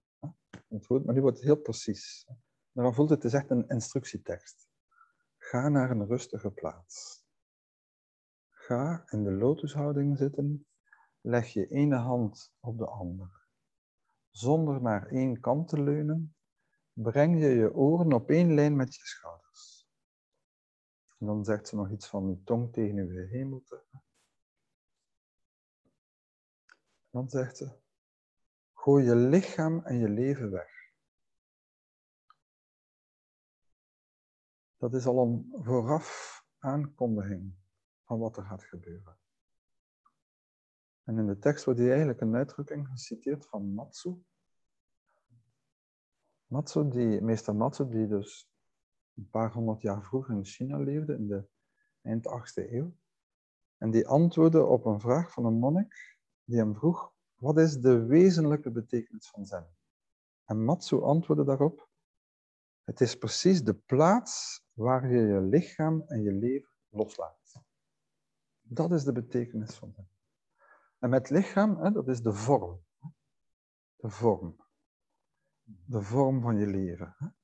[0.69, 2.27] maar nu wordt het heel precies.
[2.73, 4.69] Dan voelt het, het is echt een instructietekst.
[5.37, 7.25] Ga naar een rustige plaats.
[8.51, 10.67] Ga in de lotushouding zitten.
[11.21, 13.47] Leg je ene hand op de andere.
[14.31, 16.37] Zonder naar één kant te leunen,
[16.93, 19.89] breng je je oren op één lijn met je schouders.
[21.19, 23.85] En dan zegt ze nog iets van je tong tegen je hemelte.
[27.19, 27.71] Dan zegt ze,
[28.73, 30.93] gooi je lichaam en je leven weg.
[34.77, 37.55] Dat is al een vooraf aankondiging
[38.05, 39.19] van wat er gaat gebeuren.
[41.05, 44.25] En in de tekst wordt hier eigenlijk een uitdrukking geciteerd van Matsu.
[46.47, 48.51] Matsu, die, meester Matsu, die dus
[49.15, 51.49] een paar honderd jaar vroeger in China leefde, in de
[52.03, 52.97] eind 8e eeuw.
[53.79, 56.18] En die antwoordde op een vraag van een monnik
[56.49, 59.77] die hem vroeg, wat is de wezenlijke betekenis van zen?
[60.45, 61.89] En Matsu antwoordde daarop,
[62.85, 67.63] het is precies de plaats waar je je lichaam en je leven loslaat.
[68.63, 70.09] Dat is de betekenis van zen.
[70.99, 72.85] En met lichaam, hè, dat is de vorm.
[73.97, 74.57] De vorm.
[75.63, 77.37] De vorm van je leven.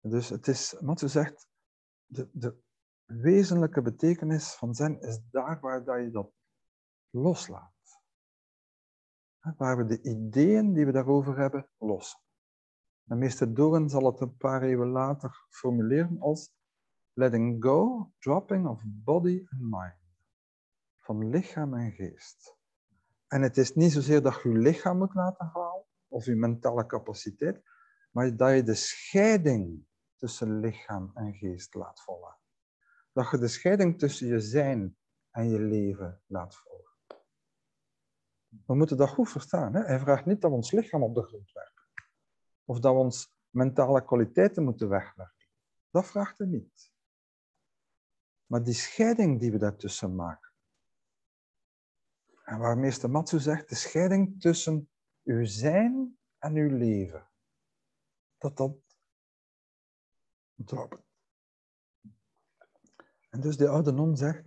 [0.00, 1.48] Dus het is, Matsu zegt,
[2.06, 2.62] de, de
[3.04, 6.35] wezenlijke betekenis van zen is daar waar dat je dat
[7.16, 8.00] loslaat.
[9.56, 12.20] Waar we de ideeën die we daarover hebben lossen.
[13.06, 16.52] En meester Doren zal het een paar eeuwen later formuleren als
[17.12, 19.94] letting go, dropping of body and mind.
[20.98, 22.56] Van lichaam en geest.
[23.26, 26.86] En het is niet zozeer dat je je lichaam moet laten halen, of je mentale
[26.86, 27.62] capaciteit,
[28.10, 32.36] maar dat je de scheiding tussen lichaam en geest laat volgen.
[33.12, 34.96] Dat je de scheiding tussen je zijn
[35.30, 36.75] en je leven laat volgen.
[38.48, 39.74] We moeten dat goed verstaan.
[39.74, 39.80] Hè?
[39.82, 41.82] Hij vraagt niet dat we ons lichaam op de grond werpen.
[42.64, 45.48] Of dat we ons mentale kwaliteiten moeten wegwerken.
[45.90, 46.92] Dat vraagt hij niet.
[48.46, 50.50] Maar die scheiding die we daartussen maken.
[52.44, 54.90] En waar meester Matsu zegt, de scheiding tussen
[55.24, 57.28] uw zijn en uw leven.
[58.38, 58.76] Dat dat
[60.54, 61.04] droppen.
[63.30, 64.44] En dus de oude non zegt,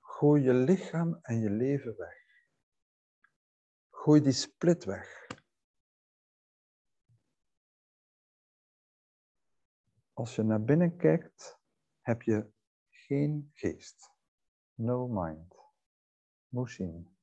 [0.00, 2.19] gooi je lichaam en je leven weg.
[4.00, 5.26] Gooi die split weg.
[10.12, 11.58] Als je naar binnen kijkt,
[12.00, 12.52] heb je
[12.90, 14.12] geen geest.
[14.74, 15.54] No mind.
[16.48, 17.16] Mushin.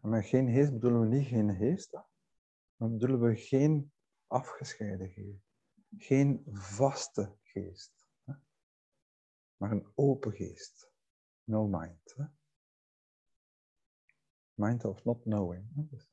[0.00, 1.92] Met geen geest bedoelen we niet geen geest,
[2.76, 3.92] maar bedoelen we geen
[4.26, 5.44] afgescheiden geest.
[5.96, 8.06] Geen vaste geest.
[9.56, 10.92] Maar een open geest.
[11.44, 12.16] No mind.
[14.60, 15.90] Mind of not knowing.
[15.90, 16.10] Dus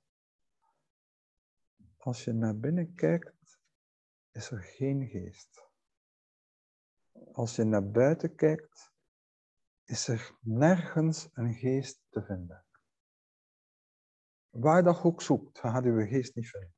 [1.97, 3.59] als je naar binnen kijkt,
[4.31, 5.69] is er geen geest.
[7.31, 8.93] Als je naar buiten kijkt,
[9.83, 12.65] is er nergens een geest te vinden.
[14.49, 16.75] Waar dat ook zoekt, gaat uw geest niet vinden.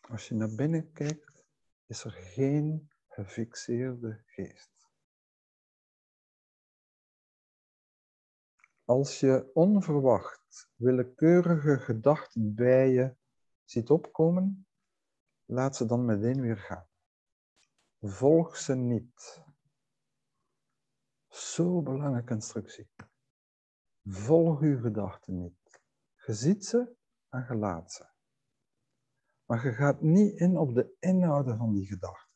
[0.00, 1.44] Als je naar binnen kijkt,
[1.86, 4.79] is er geen gefixeerde geest.
[8.90, 13.16] Als je onverwacht willekeurige gedachten bij je
[13.64, 14.66] ziet opkomen,
[15.44, 16.86] laat ze dan meteen weer gaan.
[18.00, 19.42] Volg ze niet.
[21.28, 22.90] Zo belangrijke instructie.
[24.04, 25.80] Volg uw gedachten niet.
[26.26, 26.96] Je ziet ze
[27.28, 28.06] en je laat ze.
[29.44, 32.34] Maar je gaat niet in op de inhouden van die gedachten.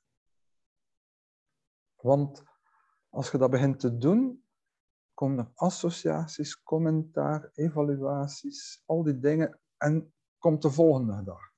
[1.95, 2.43] Want
[3.09, 4.43] als je dat begint te doen,
[5.14, 11.53] komen er associaties, commentaar, evaluaties, al die dingen en komt de volgende gedachte.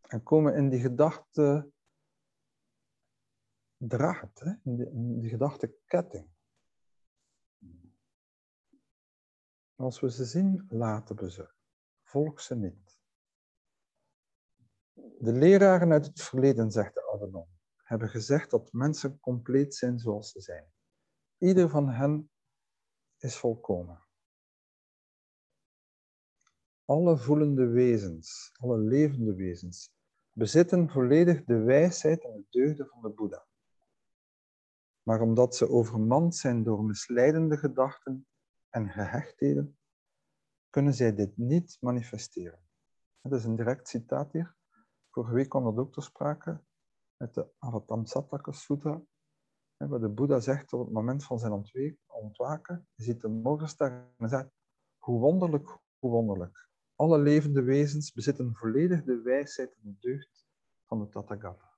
[0.00, 1.70] En komen in die gedachte
[3.76, 4.52] draad, hè?
[4.62, 6.30] In, die, in die gedachteketting.
[9.74, 11.50] Als we ze zien, laten we ze.
[12.02, 13.00] Volg ze niet.
[15.18, 19.98] De leraren uit het verleden, zegt de oude non, hebben gezegd dat mensen compleet zijn
[19.98, 20.72] zoals ze zijn.
[21.42, 22.30] Ieder van hen
[23.18, 24.02] is volkomen.
[26.84, 29.92] Alle voelende wezens, alle levende wezens,
[30.32, 33.46] bezitten volledig de wijsheid en de deugden van de Boeddha.
[35.02, 38.26] Maar omdat ze overmand zijn door misleidende gedachten
[38.68, 39.78] en gehechtheden,
[40.70, 42.62] kunnen zij dit niet manifesteren.
[43.20, 44.56] Dat is een direct citaat hier.
[45.10, 46.62] Vorige week kwam dat ook ter sprake
[47.16, 49.02] uit de Avatamsattaka Sutta,
[49.88, 51.64] waar de Boeddha zegt op het moment van zijn
[52.06, 54.50] ontwaken, je ziet de morgenster en hij zegt,
[54.98, 56.68] hoe wonderlijk, hoe wonderlijk.
[56.94, 60.46] Alle levende wezens bezitten volledig de wijsheid en de deugd
[60.86, 61.70] van de Tathagata.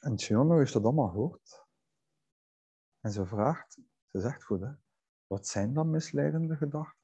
[0.00, 1.66] En Chiono heeft dat allemaal gehoord.
[3.00, 3.78] En ze vraagt,
[4.10, 4.72] ze zegt goed, hè,
[5.26, 7.02] wat zijn dan misleidende gedachten?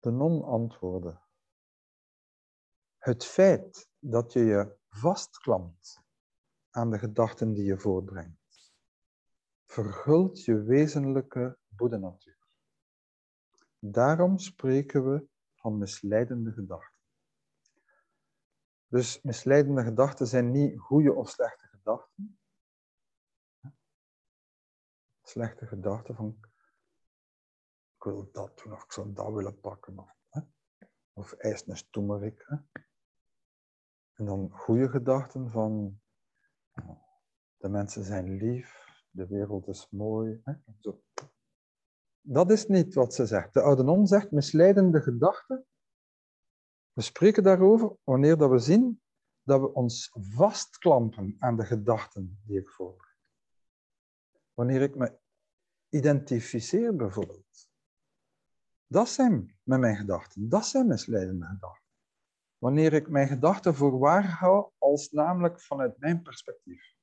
[0.00, 1.20] De non antwoordde,
[3.08, 6.02] het feit dat je je vastklampt
[6.70, 8.72] aan de gedachten die je voortbrengt,
[9.64, 12.38] vergult je wezenlijke boedenatuur.
[13.78, 16.96] Daarom spreken we van misleidende gedachten.
[18.86, 22.38] Dus misleidende gedachten zijn niet goede of slechte gedachten.
[25.22, 26.38] Slechte gedachten van
[27.96, 30.40] ik wil dat doen of ik zou dat willen pakken of, hè?
[31.12, 32.68] of een?
[34.18, 36.00] En dan goede gedachten van
[37.56, 40.40] de mensen zijn lief, de wereld is mooi.
[40.44, 40.52] Hè?
[40.78, 41.02] Zo.
[42.20, 43.54] Dat is niet wat ze zegt.
[43.54, 45.66] De oude non zegt misleidende gedachten.
[46.92, 49.02] We spreken daarover wanneer dat we zien
[49.42, 53.16] dat we ons vastklampen aan de gedachten die ik voorbereid.
[54.54, 55.18] Wanneer ik me
[55.88, 57.70] identificeer bijvoorbeeld.
[58.86, 60.48] Dat zijn met mijn gedachten.
[60.48, 61.87] Dat zijn misleidende gedachten.
[62.58, 66.96] Wanneer ik mijn gedachten voor waar hou als namelijk vanuit mijn perspectief.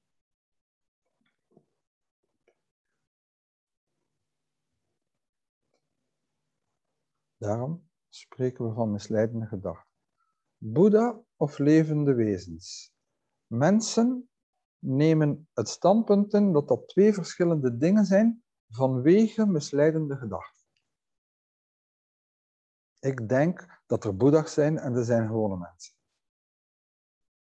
[7.38, 9.94] Daarom spreken we van misleidende gedachten.
[10.58, 12.94] Boeddha of levende wezens.
[13.48, 14.30] Mensen
[14.80, 20.64] nemen het standpunt in dat dat twee verschillende dingen zijn vanwege misleidende gedachten.
[23.00, 25.96] Ik denk dat er Boeddha's zijn en er zijn gewone mensen.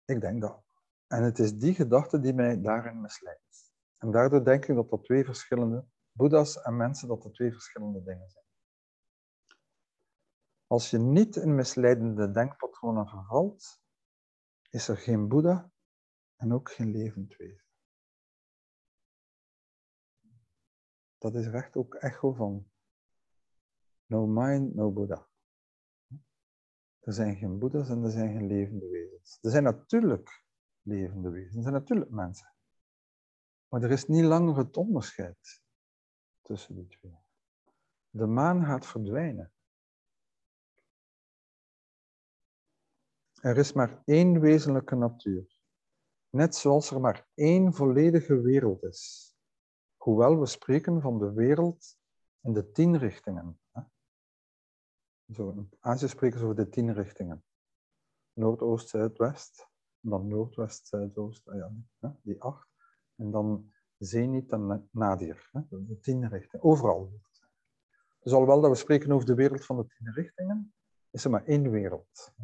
[0.04, 0.64] Ik denk dat.
[1.06, 3.72] En het is die gedachte die mij daarin misleidt.
[3.98, 8.02] En daardoor denk ik dat dat twee verschillende Boeddha's en mensen dat dat twee verschillende
[8.02, 8.44] dingen zijn.
[10.66, 13.80] Als je niet in misleidende denkpatronen vervalt,
[14.70, 15.70] is er geen Boeddha
[16.36, 17.66] en ook geen levend wezen.
[21.18, 22.70] Dat is recht ook echo van
[24.06, 25.27] no mind, no Buddha.
[27.08, 29.38] Er zijn geen Boeddha's en er zijn geen levende wezens.
[29.42, 30.44] Er zijn natuurlijk
[30.82, 32.54] levende wezens, er zijn natuurlijk mensen.
[33.68, 35.62] Maar er is niet langer het onderscheid
[36.42, 37.18] tussen die twee.
[38.10, 39.52] De maan gaat verdwijnen.
[43.40, 45.58] Er is maar één wezenlijke natuur.
[46.30, 49.32] Net zoals er maar één volledige wereld is.
[49.96, 51.98] Hoewel we spreken van de wereld
[52.40, 53.60] in de tien richtingen.
[55.32, 57.44] Zo, Azië over de tien richtingen.
[58.32, 59.68] Noordoost, Zuidwest.
[60.00, 61.56] Dan Noordwest, Zuidoost, ah
[61.98, 62.68] ja, die acht.
[63.16, 65.50] En dan Zenit en Nadir.
[65.68, 66.66] De tien richtingen.
[66.66, 67.20] Overal.
[68.22, 70.74] Dus alhoewel dat we spreken over de wereld van de tien richtingen,
[71.10, 72.34] is er maar één wereld.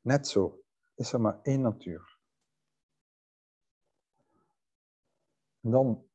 [0.00, 2.18] Net zo is er maar één natuur.
[5.60, 6.08] En dan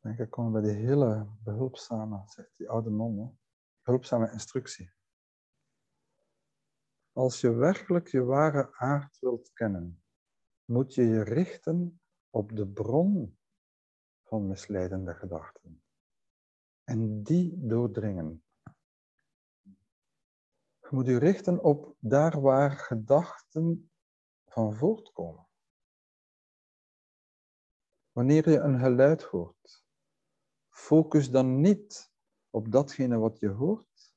[0.00, 3.38] denk ik, komen we bij die hele behulpzame, zegt die oude non,
[3.86, 4.92] behulpzame instructie.
[7.12, 10.02] Als je werkelijk je ware aard wilt kennen,
[10.64, 13.38] moet je je richten op de bron
[14.22, 15.82] van misleidende gedachten.
[16.84, 18.44] En die doordringen.
[20.80, 23.90] Je moet je richten op daar waar gedachten
[24.44, 25.48] van voortkomen.
[28.12, 29.84] Wanneer je een geluid hoort,
[30.68, 32.14] focus dan niet
[32.56, 34.14] op datgene wat je hoort,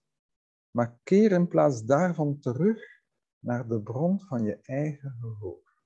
[0.71, 3.01] maar keer in plaats daarvan terug
[3.39, 5.83] naar de bron van je eigen gehoor.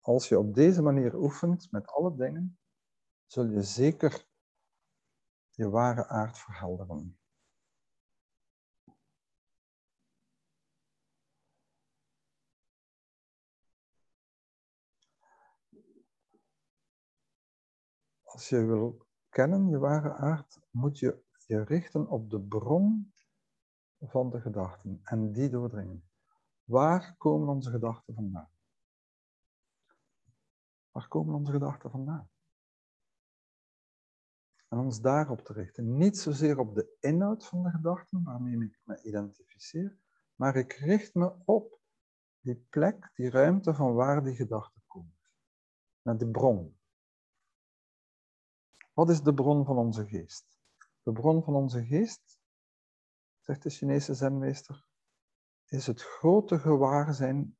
[0.00, 2.58] Als je op deze manier oefent met alle dingen,
[3.26, 4.26] zul je zeker
[5.50, 7.18] je ware aard verhelderen.
[18.22, 19.03] Als je wil
[19.34, 23.12] kennen je ware aard, moet je je richten op de bron
[24.00, 26.08] van de gedachten en die doordringen.
[26.64, 28.50] Waar komen onze gedachten vandaan?
[30.90, 32.30] Waar komen onze gedachten vandaan?
[34.68, 35.96] En ons daarop te richten.
[35.96, 39.98] Niet zozeer op de inhoud van de gedachten waarmee ik me identificeer,
[40.34, 41.80] maar ik richt me op
[42.40, 45.18] die plek, die ruimte van waar die gedachten komen.
[46.02, 46.78] Naar de bron.
[48.94, 50.46] Wat is de bron van onze geest?
[51.02, 52.40] De bron van onze geest,
[53.40, 54.86] zegt de Chinese zenmeester,
[55.66, 57.58] is het grote gewaarzijn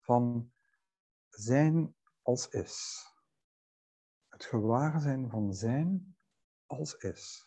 [0.00, 0.52] van
[1.28, 3.06] zijn als is.
[4.28, 6.16] Het gewaarzijn van zijn
[6.66, 7.46] als is.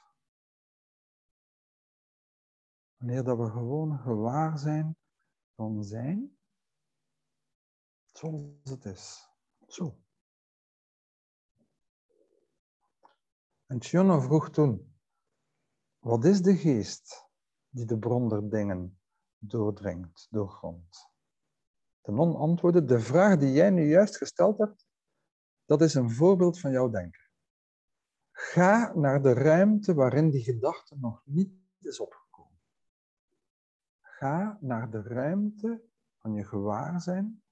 [2.97, 4.97] Wanneer dat we gewoon gewaar zijn
[5.55, 6.37] van zijn,
[8.11, 9.29] zoals het is.
[9.67, 10.01] Zo.
[13.71, 14.95] En Chiono vroeg toen,
[15.99, 17.29] wat is de geest
[17.69, 18.99] die de bron der dingen
[19.37, 21.09] doordringt, doorgrondt?
[22.01, 24.87] De non antwoordde, de vraag die jij nu juist gesteld hebt,
[25.65, 27.21] dat is een voorbeeld van jouw denken.
[28.31, 32.61] Ga naar de ruimte waarin die gedachte nog niet is opgekomen.
[34.01, 35.81] Ga naar de ruimte
[36.17, 37.43] van je gewaarzijn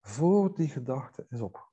[0.00, 1.67] voor die gedachte is opgekomen.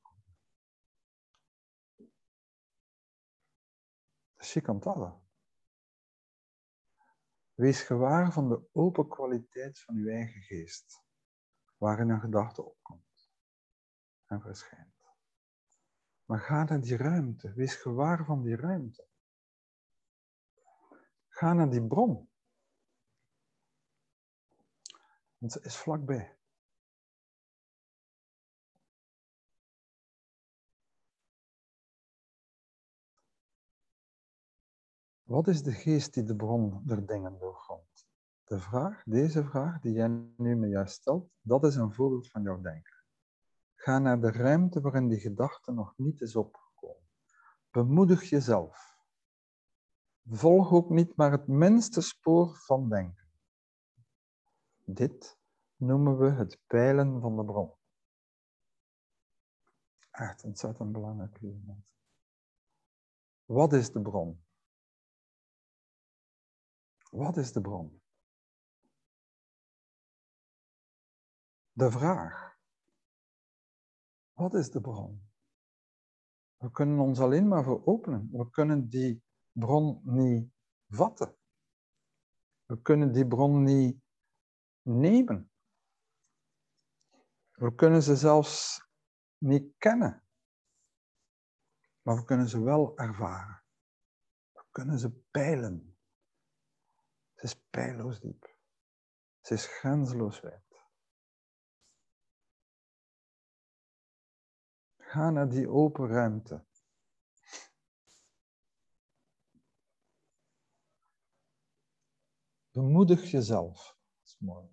[4.46, 5.22] Shikantala.
[7.54, 11.02] Wees gewaar van de open kwaliteit van uw eigen geest,
[11.78, 13.32] waarin een gedachte opkomt
[14.26, 14.94] en verschijnt.
[16.26, 17.54] Maar ga naar die ruimte.
[17.54, 19.08] Wees gewaar van die ruimte.
[21.28, 22.30] Ga naar die bron.
[25.38, 26.35] Want ze is vlakbij.
[35.26, 38.08] Wat is de geest die de bron der dingen doorgrondt?
[38.44, 40.08] De vraag, deze vraag die jij
[40.38, 42.94] nu me juist stelt, dat is een voorbeeld van jouw denken.
[43.76, 47.10] Ga naar de ruimte waarin die gedachte nog niet is opgekomen.
[47.72, 49.00] Bemoedig jezelf.
[50.26, 53.28] Volg ook niet maar het minste spoor van denken.
[54.84, 55.38] Dit
[55.76, 57.74] noemen we het peilen van de bron.
[60.12, 61.40] Echt ontzettend belangrijk.
[63.46, 64.45] Wat is de bron?
[67.16, 68.02] Wat is de bron?
[71.72, 72.58] De vraag.
[74.34, 75.32] Wat is de bron?
[76.58, 78.30] We kunnen ons alleen maar voor openen.
[78.32, 80.52] We kunnen die bron niet
[80.88, 81.38] vatten.
[82.66, 84.02] We kunnen die bron niet
[84.82, 85.52] nemen.
[87.52, 88.86] We kunnen ze zelfs
[89.38, 90.28] niet kennen.
[92.02, 93.64] Maar we kunnen ze wel ervaren.
[94.52, 95.95] We kunnen ze peilen.
[97.46, 98.58] Ze is pijloos diep.
[99.42, 100.84] Ze is grenzeloos wijd.
[104.98, 106.66] Ga naar die open ruimte.
[112.72, 113.98] Bemoedig jezelf.
[114.18, 114.68] Dat is mooi.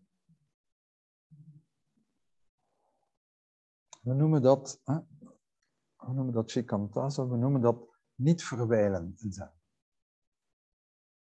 [4.03, 4.99] We noemen dat, hè?
[5.97, 9.61] we noemen dat Chikantasa, we noemen dat niet verwijlen zijn.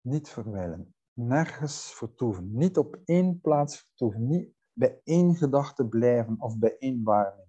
[0.01, 0.96] Niet verwijlen.
[1.17, 2.57] Nergens vertoeven.
[2.57, 4.27] Niet op één plaats vertoeven.
[4.27, 7.47] Niet bij één gedachte blijven of bij één waarneming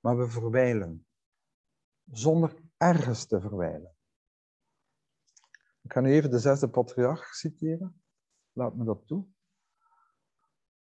[0.00, 1.06] maar we verwijlen.
[2.10, 3.96] Zonder ergens te verwijlen.
[5.82, 8.02] Ik ga nu even de zesde patriarch citeren.
[8.52, 9.26] Laat me dat toe.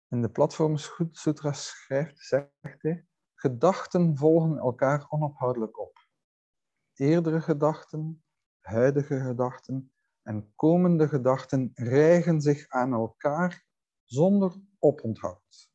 [0.09, 0.77] In de Platform
[1.11, 6.09] Sutra schrijft, zegt hij, gedachten volgen elkaar onophoudelijk op.
[6.95, 8.25] Eerdere gedachten,
[8.61, 9.93] huidige gedachten
[10.23, 13.65] en komende gedachten rijgen zich aan elkaar
[14.05, 15.71] zonder oponthoud,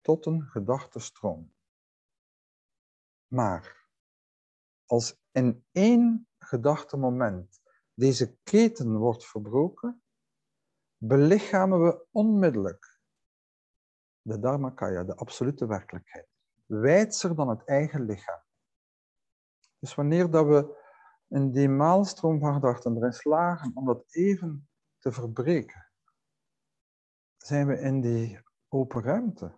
[0.00, 1.54] tot een gedachtenstroom.
[3.26, 3.88] Maar
[4.86, 7.60] als in één gedachtemoment
[7.94, 10.02] deze keten wordt verbroken,
[10.96, 13.00] belichamen we onmiddellijk
[14.22, 16.28] de Dharmakaya, de absolute werkelijkheid,
[16.66, 18.42] wijdser dan het eigen lichaam.
[19.78, 20.82] Dus wanneer dat we
[21.28, 24.68] in die maalstroom van gedachten erin slagen om dat even
[24.98, 25.90] te verbreken,
[27.36, 29.54] zijn we in die open ruimte.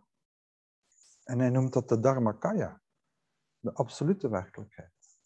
[1.25, 2.81] En hij noemt dat de Dharmakaya
[3.61, 5.19] de absolute werkelijkheid.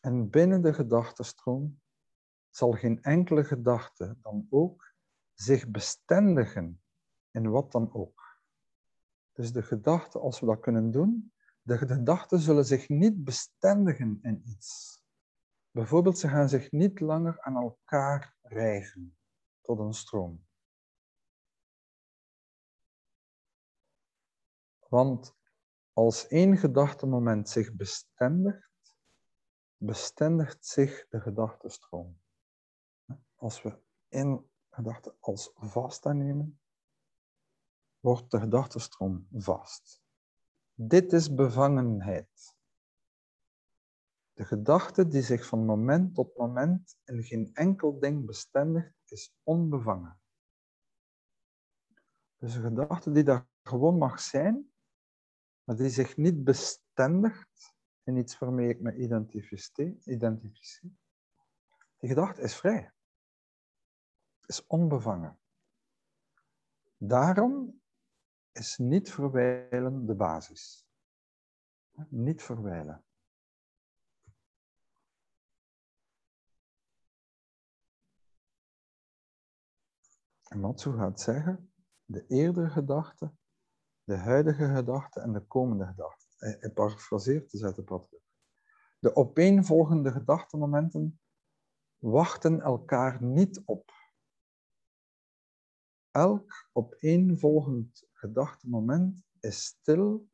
[0.00, 1.80] En binnen de gedachtenstroom
[2.50, 4.94] zal geen enkele gedachte dan ook
[5.34, 6.82] zich bestendigen
[7.30, 8.40] in wat dan ook.
[9.32, 11.31] Dus de gedachte, als we dat kunnen doen,
[11.62, 15.00] De gedachten zullen zich niet bestendigen in iets.
[15.70, 19.16] Bijvoorbeeld, ze gaan zich niet langer aan elkaar rijgen
[19.60, 20.46] tot een stroom.
[24.88, 25.36] Want
[25.92, 28.96] als één gedachtemoment zich bestendigt,
[29.76, 32.20] bestendigt zich de gedachtenstroom.
[33.34, 36.60] Als we één gedachte als vast aannemen,
[38.00, 40.01] wordt de gedachtenstroom vast.
[40.74, 42.56] Dit is bevangenheid.
[44.32, 50.20] De gedachte die zich van moment tot moment in geen enkel ding bestendigt, is onbevangen.
[52.36, 54.72] Dus een gedachte die daar gewoon mag zijn,
[55.64, 59.96] maar die zich niet bestendigt in iets waarmee ik me identificeer,
[61.98, 62.92] die gedachte is vrij.
[64.46, 65.38] Is onbevangen.
[66.96, 67.81] Daarom
[68.52, 70.86] is niet verwijlen de basis.
[72.08, 73.04] Niet verwijlen.
[80.42, 81.72] En Matsu gaat zeggen,
[82.04, 83.32] de eerdere gedachte,
[84.04, 86.26] de huidige gedachte en de komende gedachte.
[86.36, 88.20] Hij, hij parafraseert dus uit de.
[88.98, 91.20] De opeenvolgende gedachtenmomenten
[91.98, 93.90] wachten elkaar niet op.
[96.10, 100.28] Elk opeenvolgend gedachtemoment is stil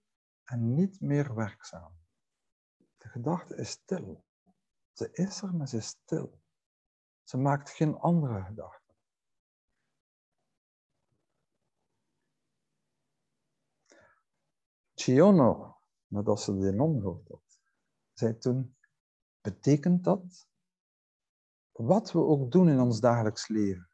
[0.45, 1.93] en niet meer werkzaam.
[2.97, 4.24] De gedachte is stil.
[4.93, 6.41] Ze is er, maar ze is stil.
[7.24, 8.95] Ze maakt geen andere gedachte.
[14.95, 17.61] Chiono, nadat ze de non gehoord had,
[18.12, 18.76] zei toen,
[19.41, 20.49] betekent dat,
[21.72, 23.89] wat we ook doen in ons dagelijks leven,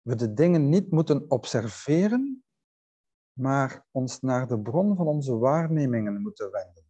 [0.00, 2.44] we de dingen niet moeten observeren,
[3.32, 6.84] maar ons naar de bron van onze waarnemingen moeten wenden.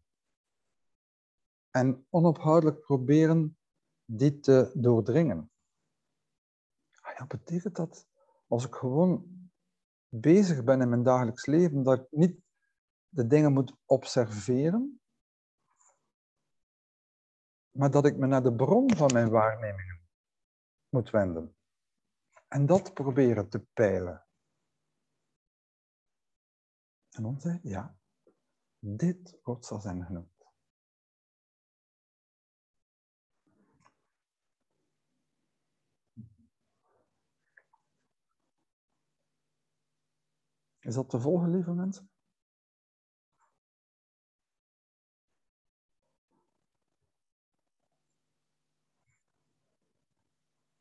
[1.70, 3.58] En onophoudelijk proberen
[4.04, 5.50] die te doordringen.
[7.00, 8.06] Ah ja, betekent dat
[8.46, 9.40] als ik gewoon
[10.08, 12.40] bezig ben in mijn dagelijks leven, dat ik niet
[13.08, 15.00] de dingen moet observeren,
[17.70, 20.00] maar dat ik me naar de bron van mijn waarnemingen
[20.88, 21.54] moet wenden.
[22.48, 24.24] En dat proberen te peilen.
[27.10, 27.98] En dan zei ja,
[28.78, 30.40] dit wordt zijn genoemd.
[40.78, 42.10] Is dat te volgen, lieve mensen?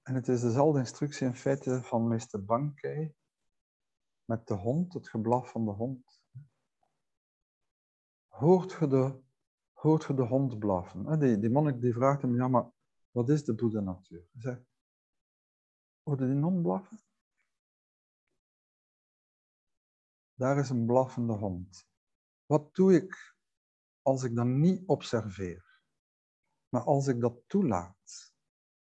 [0.02, 3.16] En het is dezelfde instructie in feite van meester Bankei
[4.26, 6.19] met de hond, het geblaf van de hond.
[8.40, 9.22] Hoort je de,
[9.74, 11.20] hoort je de hond blaffen?
[11.20, 12.72] Die, die monnik die vraagt hem, ja maar
[13.12, 14.28] wat is de Boeddha-natuur?
[14.32, 14.62] Hij zegt,
[16.04, 17.00] hoorde die hond blaffen?
[20.34, 21.88] Daar is een blaffende hond.
[22.46, 23.36] Wat doe ik
[24.02, 25.82] als ik dat niet observeer?
[26.70, 28.30] Maar als ik dat toelaat?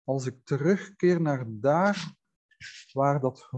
[0.09, 2.15] als ik terugkeer naar daar
[2.91, 3.49] waar dat,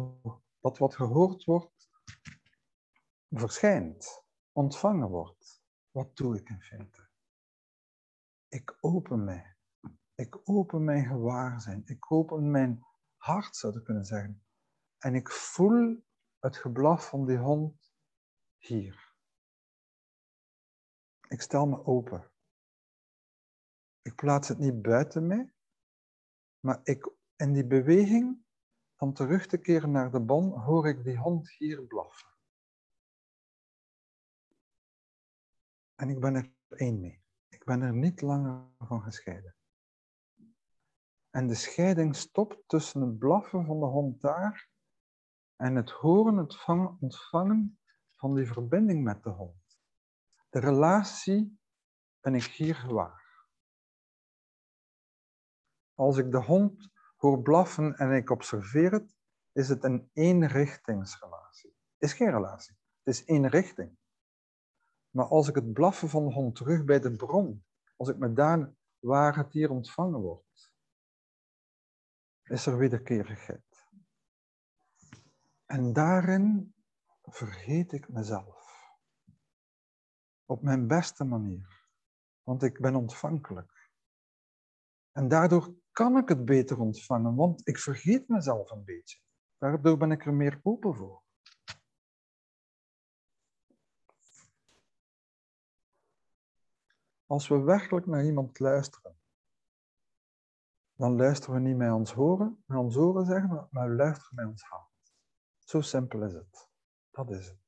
[0.60, 1.90] dat wat gehoord wordt,
[3.30, 5.61] verschijnt, ontvangen wordt,
[5.92, 7.10] wat doe ik in feite?
[8.48, 9.56] Ik open mij.
[10.16, 11.82] Ik open mijn gewaarzijn.
[11.86, 12.86] Ik open mijn
[13.16, 14.46] hart, zou ik kunnen zeggen.
[14.98, 16.04] En ik voel
[16.40, 17.94] het geblaf van die hond
[18.58, 19.16] hier.
[21.28, 22.32] Ik stel me open.
[24.02, 25.54] Ik plaats het niet buiten mij,
[26.60, 28.46] maar ik, in die beweging
[28.96, 32.31] van terug te keren naar de bon, hoor ik die hond hier blaffen.
[36.02, 37.24] En ik ben er één mee.
[37.50, 39.56] Ik ben er niet langer van gescheiden.
[41.30, 44.70] En de scheiding stopt tussen het blaffen van de hond daar
[45.56, 46.66] en het horen, het
[47.00, 47.80] ontvangen
[48.16, 49.80] van die verbinding met de hond.
[50.50, 51.60] De relatie
[52.20, 53.48] ben ik hier gewaar.
[55.94, 59.16] Als ik de hond hoor blaffen en ik observeer het,
[59.52, 61.76] is het een eenrichtingsrelatie.
[61.98, 64.00] Het is geen relatie, het is één richting.
[65.12, 68.34] Maar als ik het blaffen van de hond terug bij de bron, als ik me
[68.34, 70.74] daar waar het hier ontvangen wordt,
[72.44, 73.90] is er wederkerigheid.
[75.66, 76.76] En daarin
[77.22, 78.60] vergeet ik mezelf.
[80.46, 81.90] Op mijn beste manier.
[82.44, 83.90] Want ik ben ontvankelijk.
[85.12, 89.20] En daardoor kan ik het beter ontvangen, want ik vergeet mezelf een beetje.
[89.58, 91.24] Daardoor ben ik er meer open voor.
[97.32, 99.20] Als we werkelijk naar iemand luisteren,
[100.94, 104.36] dan luisteren we niet met ons horen, met ons oren zeggen we, maar we luisteren
[104.36, 105.14] met ons hart.
[105.60, 106.70] Zo simpel is het.
[107.12, 107.60] Dat is het.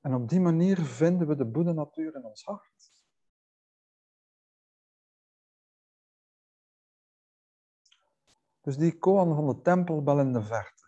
[0.00, 2.92] En op die manier vinden we de Boeddha-natuur in ons hart.
[8.60, 10.86] Dus die koan van de tempelbel in de verte.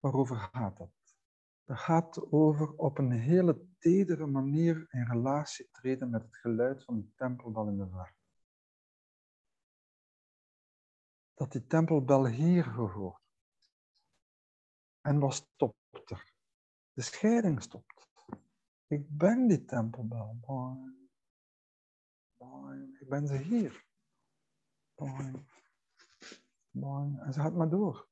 [0.00, 1.01] Waarover gaat dat?
[1.64, 7.00] Dat gaat over op een hele tedere manier in relatie treden met het geluid van
[7.00, 8.20] de tempelbel in de verte.
[11.34, 13.20] Dat die tempelbel hier gehoord.
[15.00, 16.34] En wat stopt er?
[16.92, 18.08] De scheiding stopt.
[18.86, 20.40] Ik ben die tempelbel.
[23.00, 23.86] Ik ben ze hier.
[24.94, 25.46] En
[27.32, 28.08] ze gaat maar door.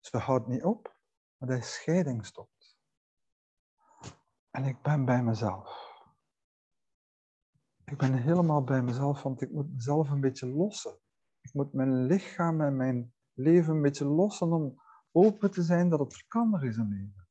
[0.00, 0.96] Ze houdt niet op,
[1.36, 2.51] maar de scheiding stopt.
[4.52, 5.90] En ik ben bij mezelf.
[7.84, 10.98] Ik ben helemaal bij mezelf, want ik moet mezelf een beetje lossen.
[11.40, 15.98] Ik moet mijn lichaam en mijn leven een beetje lossen om open te zijn dat
[15.98, 17.28] het verkandig is in leven.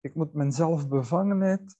[0.00, 1.78] Ik moet mijn zelfbevangenheid.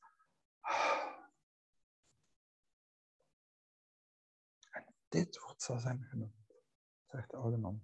[4.71, 6.63] En dit wordt zazen genoemd,
[7.07, 7.83] zegt de oude man.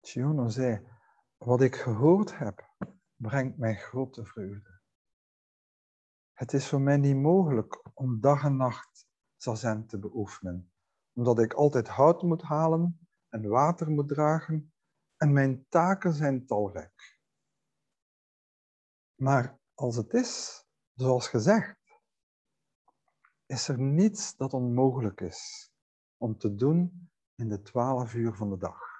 [0.00, 0.97] Chiono zei,
[1.38, 2.74] wat ik gehoord heb,
[3.16, 4.80] brengt mij grote vreugde.
[6.32, 10.72] Het is voor mij niet mogelijk om dag en nacht zazen te beoefenen,
[11.12, 14.72] omdat ik altijd hout moet halen en water moet dragen
[15.16, 17.18] en mijn taken zijn talrijk.
[19.14, 20.64] Maar als het is,
[20.94, 21.76] zoals gezegd,
[23.46, 25.72] is er niets dat onmogelijk is
[26.16, 28.97] om te doen in de twaalf uur van de dag.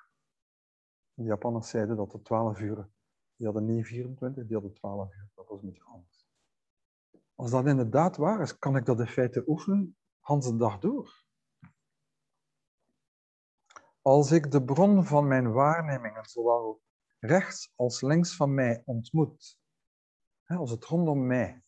[1.18, 2.88] De Japanners zeiden dat de twaalf uur,
[3.36, 5.30] die hadden niet 24, die hadden 12 uur.
[5.34, 6.26] Dat was een beetje anders.
[7.34, 11.24] Als dat inderdaad waar is, kan ik dat in feite oefenen, Hans de dag door.
[14.02, 16.82] Als ik de bron van mijn waarnemingen zowel
[17.18, 19.58] rechts als links van mij ontmoet,
[20.46, 21.62] als het rondom mij,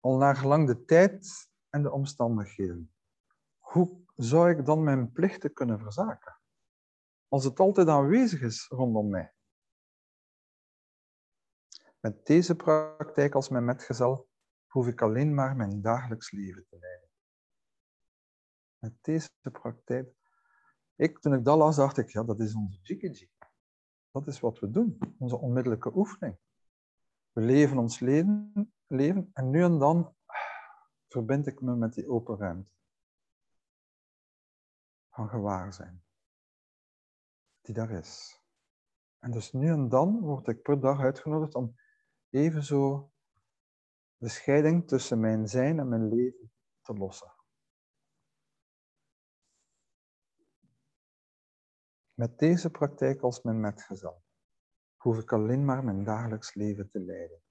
[0.00, 2.94] al naar gelang de tijd en de omstandigheden,
[3.58, 6.42] hoe zou ik dan mijn plichten kunnen verzaken?
[7.34, 9.32] Als het altijd aanwezig is rondom mij.
[12.00, 14.28] Met deze praktijk als mijn metgezel
[14.66, 17.08] hoef ik alleen maar mijn dagelijks leven te leiden.
[18.78, 20.14] Met deze praktijk
[20.94, 23.30] ik, toen ik dat las, dacht ik, ja, dat is onze jikiji.
[24.10, 26.38] Dat is wat we doen, onze onmiddellijke oefening.
[27.32, 30.16] We leven ons leven, leven en nu en dan
[31.08, 32.70] verbind ik me met die open ruimte.
[35.10, 36.04] Van gewaarzijn.
[37.64, 38.42] Die daar is.
[39.18, 41.74] En dus nu en dan word ik per dag uitgenodigd om
[42.30, 43.12] even zo
[44.16, 46.52] de scheiding tussen mijn zijn en mijn leven
[46.82, 47.34] te lossen.
[52.14, 54.24] Met deze praktijk als mijn metgezel
[54.96, 57.42] hoef ik alleen maar mijn dagelijks leven te leiden.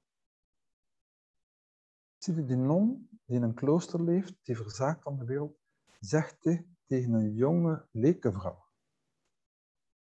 [2.17, 5.57] Zie je die non die in een klooster leeft, die verzaakt aan de wereld,
[5.99, 8.62] zegt hij tegen een jonge lekenvrouw.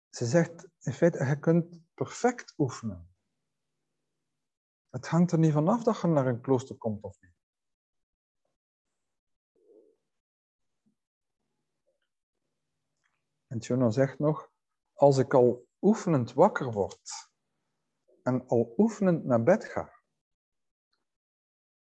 [0.10, 3.14] Ze zegt in feite, je kunt perfect oefenen.
[4.90, 7.38] Het hangt er niet vanaf dat je naar een klooster komt of niet.
[13.48, 14.52] En Tjona zegt nog,
[14.94, 17.32] als ik al oefenend wakker word
[18.24, 19.94] en al oefenend naar bed ga,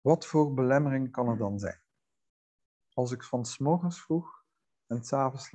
[0.02, 1.82] wat voor belemmering kan er dan zijn?
[2.94, 4.46] Als ik van s morgens vroeg
[4.86, 5.52] en s avonds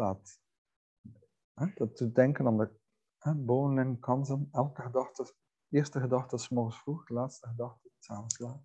[1.54, 2.70] Dat doet denken aan de
[3.18, 4.48] hè, bonen en kansen.
[4.52, 5.34] Elke gedachte,
[5.68, 8.62] eerste gedachte s morgens vroeg, de laatste gedachte s avonds laat.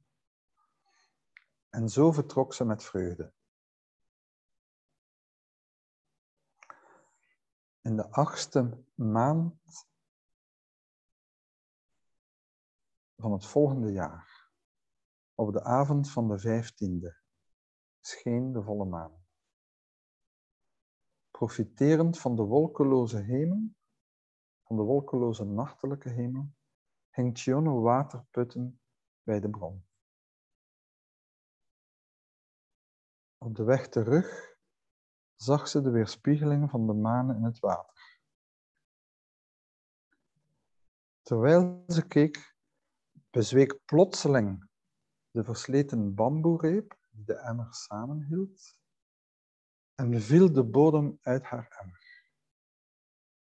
[1.70, 3.34] En zo vertrok ze met vreugde.
[7.82, 9.88] in de achtste maand
[13.18, 14.52] van het volgende jaar,
[15.36, 17.18] op de avond van de vijftiende,
[18.00, 19.19] scheen de volle maan.
[21.40, 23.76] Profiterend van de wolkeloze hemel,
[24.64, 26.52] van de wolkeloze nachtelijke hemel,
[27.10, 28.82] ging Chiono water putten
[29.24, 29.86] bij de bron.
[33.38, 34.56] Op de weg terug
[35.36, 38.20] zag ze de weerspiegeling van de maan in het water.
[41.22, 42.56] Terwijl ze keek,
[43.30, 44.70] bezweek plotseling
[45.32, 48.79] de versleten bamboereep die de emmer samenhield
[50.00, 52.00] en viel de bodem uit haar emmer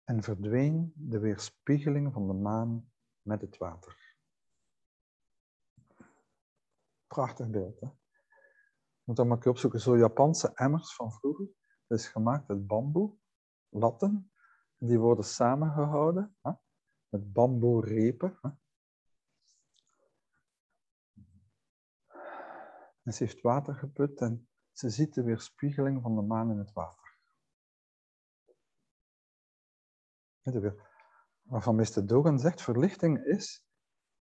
[0.04, 4.16] en verdween de weerspiegeling van de maan met het water.
[7.06, 7.80] Prachtig beeld.
[7.80, 7.88] Hè?
[9.02, 9.80] Moet dan maar opzoeken.
[9.80, 11.48] Zo Japanse emmers van vroeger.
[11.86, 13.16] Dat is gemaakt uit bamboe,
[13.68, 14.32] latten.
[14.78, 16.52] En die worden samengehouden hè?
[17.08, 18.38] met bamboerepen.
[18.42, 18.48] Hè?
[23.02, 26.72] En ze heeft water geput en ze ziet de weerspiegeling van de maan in het
[26.72, 27.18] water.
[31.42, 32.06] Waarvan Mr.
[32.06, 33.64] Dogen zegt, verlichting is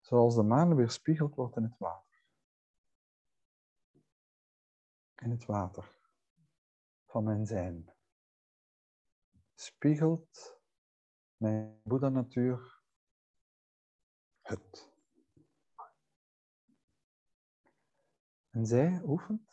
[0.01, 2.23] zoals de maan weerspiegeld wordt in het water.
[5.17, 5.99] In het water
[7.07, 7.95] van mijn zijn.
[9.55, 10.61] Spiegelt
[11.37, 12.83] mijn Boeddha-natuur
[14.41, 14.95] het.
[18.51, 19.46] En zij oefent.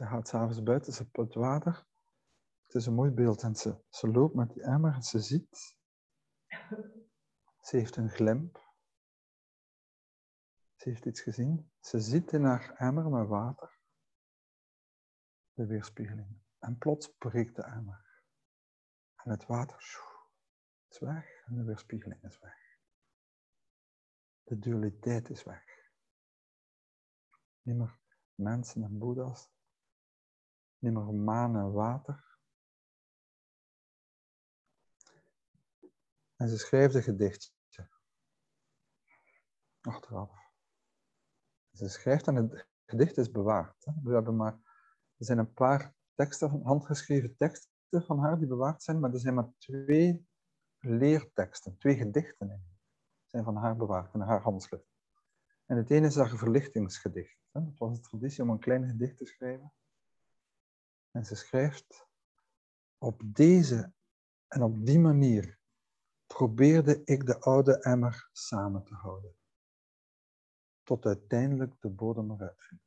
[0.00, 1.86] Ze gaat s'avonds buiten, ze put water.
[2.66, 3.42] Het is een mooi beeld.
[3.42, 5.76] En ze, ze loopt met die emmer en ze ziet.
[7.60, 8.72] Ze heeft een glimp.
[10.76, 11.70] Ze heeft iets gezien.
[11.80, 13.78] Ze ziet in haar emmer met water
[15.52, 16.40] de weerspiegeling.
[16.58, 18.22] En plots breekt de emmer.
[19.16, 19.78] En het water
[20.88, 22.78] is weg en de weerspiegeling is weg.
[24.42, 25.64] De dualiteit is weg.
[27.62, 27.90] Niet
[28.34, 29.58] mensen en boeddha's.
[30.80, 32.38] Meer maan en water.
[36.36, 37.88] En ze schrijft een gedichtje.
[39.80, 40.30] Achteraf.
[41.72, 43.84] Ze schrijft en het gedicht is bewaard.
[44.02, 44.52] We hebben maar,
[45.16, 49.34] er zijn een paar teksten, handgeschreven teksten van haar die bewaard zijn, maar er zijn
[49.34, 50.28] maar twee
[50.78, 52.64] leerteksten, twee gedichten
[53.26, 54.88] zijn van haar bewaard in haar handschrift.
[55.66, 57.38] En het ene is haar verlichtingsgedicht.
[57.52, 59.72] Het was een traditie om een klein gedicht te schrijven.
[61.10, 62.08] En ze schrijft,
[62.98, 63.92] op deze
[64.48, 65.58] en op die manier
[66.26, 69.36] probeerde ik de oude emmer samen te houden.
[70.82, 72.78] Tot uiteindelijk de bodem eruit viel.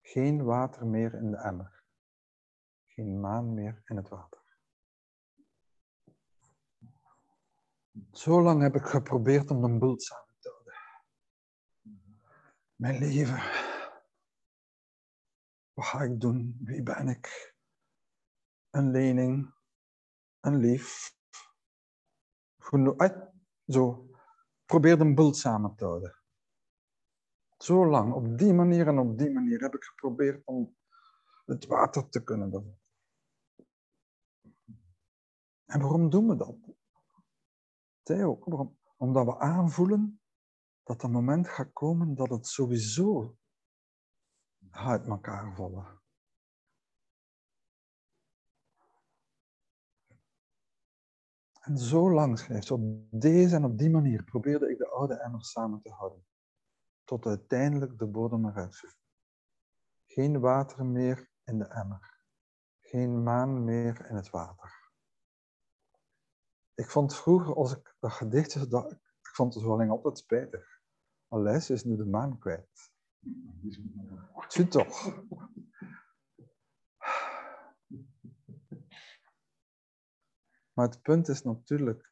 [0.00, 1.82] Geen water meer in de emmer.
[2.86, 4.38] Geen maan meer in het water.
[8.12, 10.30] Zo lang heb ik geprobeerd om de bult samen
[12.80, 13.69] mijn leven.
[15.80, 16.56] Wat ga ik doen?
[16.60, 17.54] Wie ben ik?
[18.70, 19.54] Een lening,
[20.40, 21.14] een lief.
[23.66, 24.10] Zo,
[24.64, 26.16] probeer de bult samen te houden.
[27.58, 30.76] Zo lang, op die manier en op die manier heb ik geprobeerd om
[31.44, 32.78] het water te kunnen doen.
[35.64, 36.56] En waarom doen we dat?
[38.26, 38.44] Ook.
[38.44, 38.78] Waarom?
[38.96, 40.20] Omdat we aanvoelen
[40.82, 43.38] dat het moment gaat komen dat het sowieso
[44.70, 46.00] uit elkaar vallen.
[51.60, 55.44] En zo lang schrijft op deze en op die manier probeerde ik de oude emmer
[55.44, 56.26] samen te houden,
[57.04, 58.96] tot uiteindelijk de bodem eruit.
[60.06, 62.22] Geen water meer in de emmer,
[62.80, 64.90] geen maan meer in het water.
[66.74, 70.80] Ik vond vroeger, als ik dat gedichtje, dat, ik vond het wel altijd spijtig.
[71.28, 72.89] Alles is nu de maan kwijt.
[74.48, 75.24] Zie toch.
[80.72, 82.10] Maar het punt is natuurlijk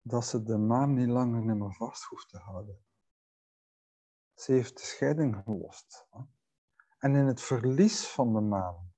[0.00, 2.84] dat ze de maan niet langer meer vast hoeft te houden.
[4.34, 6.08] Ze heeft de scheiding gelost.
[6.98, 8.92] En in het verlies van de maan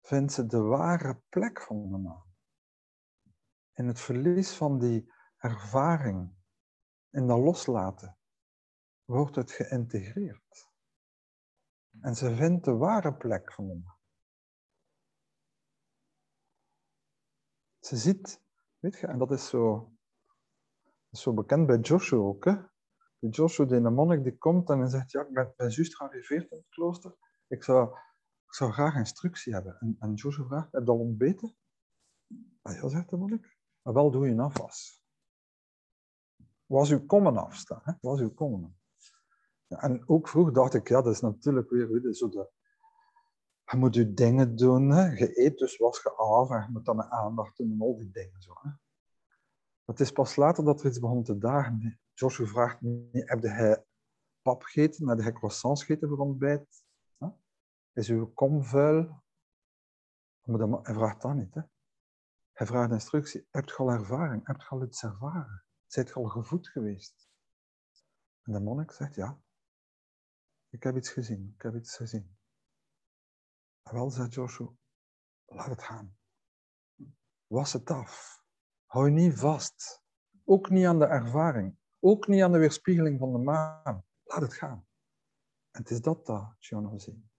[0.00, 2.34] vindt ze de ware plek van de maan.
[3.72, 6.34] In het verlies van die ervaring
[7.10, 8.18] en dan loslaten,
[9.06, 10.68] wordt het geïntegreerd.
[12.00, 13.84] En ze vindt de ware plek van hem.
[17.78, 18.42] Ze ziet,
[18.78, 19.92] weet je, en dat is zo,
[21.10, 22.44] zo bekend bij Joshua ook.
[22.44, 22.54] Hè?
[23.18, 26.56] Die Joshua, die monnik, die komt en zegt, ja, ik ben, ben juist gearriveerd in
[26.56, 27.16] het klooster.
[27.46, 27.98] Ik zou,
[28.46, 29.78] ik zou graag instructie hebben.
[29.80, 31.56] En, en Joshua vraagt, heb je al ontbeten?
[32.62, 33.56] Ah, ja, zegt de monnik.
[33.82, 35.04] Maar wel doe je een afwas
[36.66, 37.80] was uw kommen afstaan.
[37.84, 37.92] Hè?
[38.00, 38.75] Was uw kommen.
[39.68, 42.50] En ook vroeg dacht ik, ja, dat is natuurlijk weer, zo de,
[43.64, 45.12] je moet je dingen doen, hè?
[45.12, 47.96] je eet dus was je af en je moet dan met aandacht doen en al
[47.96, 48.42] die dingen.
[48.42, 48.70] Zo, hè?
[49.84, 52.00] Het is pas later dat er iets begon te dagen.
[52.12, 52.78] Joshua vraagt,
[53.12, 53.84] heb hij
[54.42, 56.82] pap gegeten, heb hij croissants gegeten voor ontbijt?
[57.18, 57.28] Hè?
[57.92, 59.22] Is uw kom vuil?
[60.42, 61.54] Maar hij vraagt dat niet.
[61.54, 61.60] Hè?
[62.52, 64.46] Hij vraagt instructie, heb je al ervaring?
[64.46, 65.64] Heb je al iets ervaren?
[65.86, 67.28] Zijt je al gevoed geweest?
[68.42, 69.38] En de monnik zegt, ja.
[70.76, 72.36] Ik heb iets gezien, ik heb iets gezien.
[73.82, 74.72] En wel, zegt Joshua,
[75.46, 76.16] laat het gaan.
[77.46, 78.42] Was het af.
[78.84, 80.02] Hou niet vast.
[80.44, 81.76] Ook niet aan de ervaring.
[82.00, 84.04] Ook niet aan de weerspiegeling van de maan.
[84.22, 84.86] Laat het gaan.
[85.70, 87.30] En het is dat dat Jonah zien.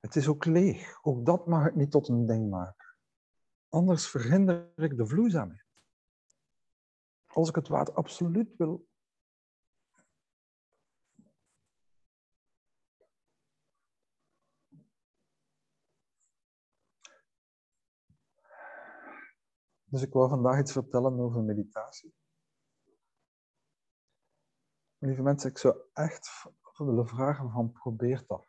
[0.00, 1.04] Het is ook leeg.
[1.04, 2.96] Ook dat mag ik niet tot een ding maken.
[3.68, 5.66] Anders verhinder ik de vloeizaamheid.
[7.26, 8.88] Als ik het water absoluut wil
[19.92, 22.14] Dus ik wil vandaag iets vertellen over meditatie.
[24.98, 28.48] Lieve mensen, ik zou echt willen vragen van probeer dat.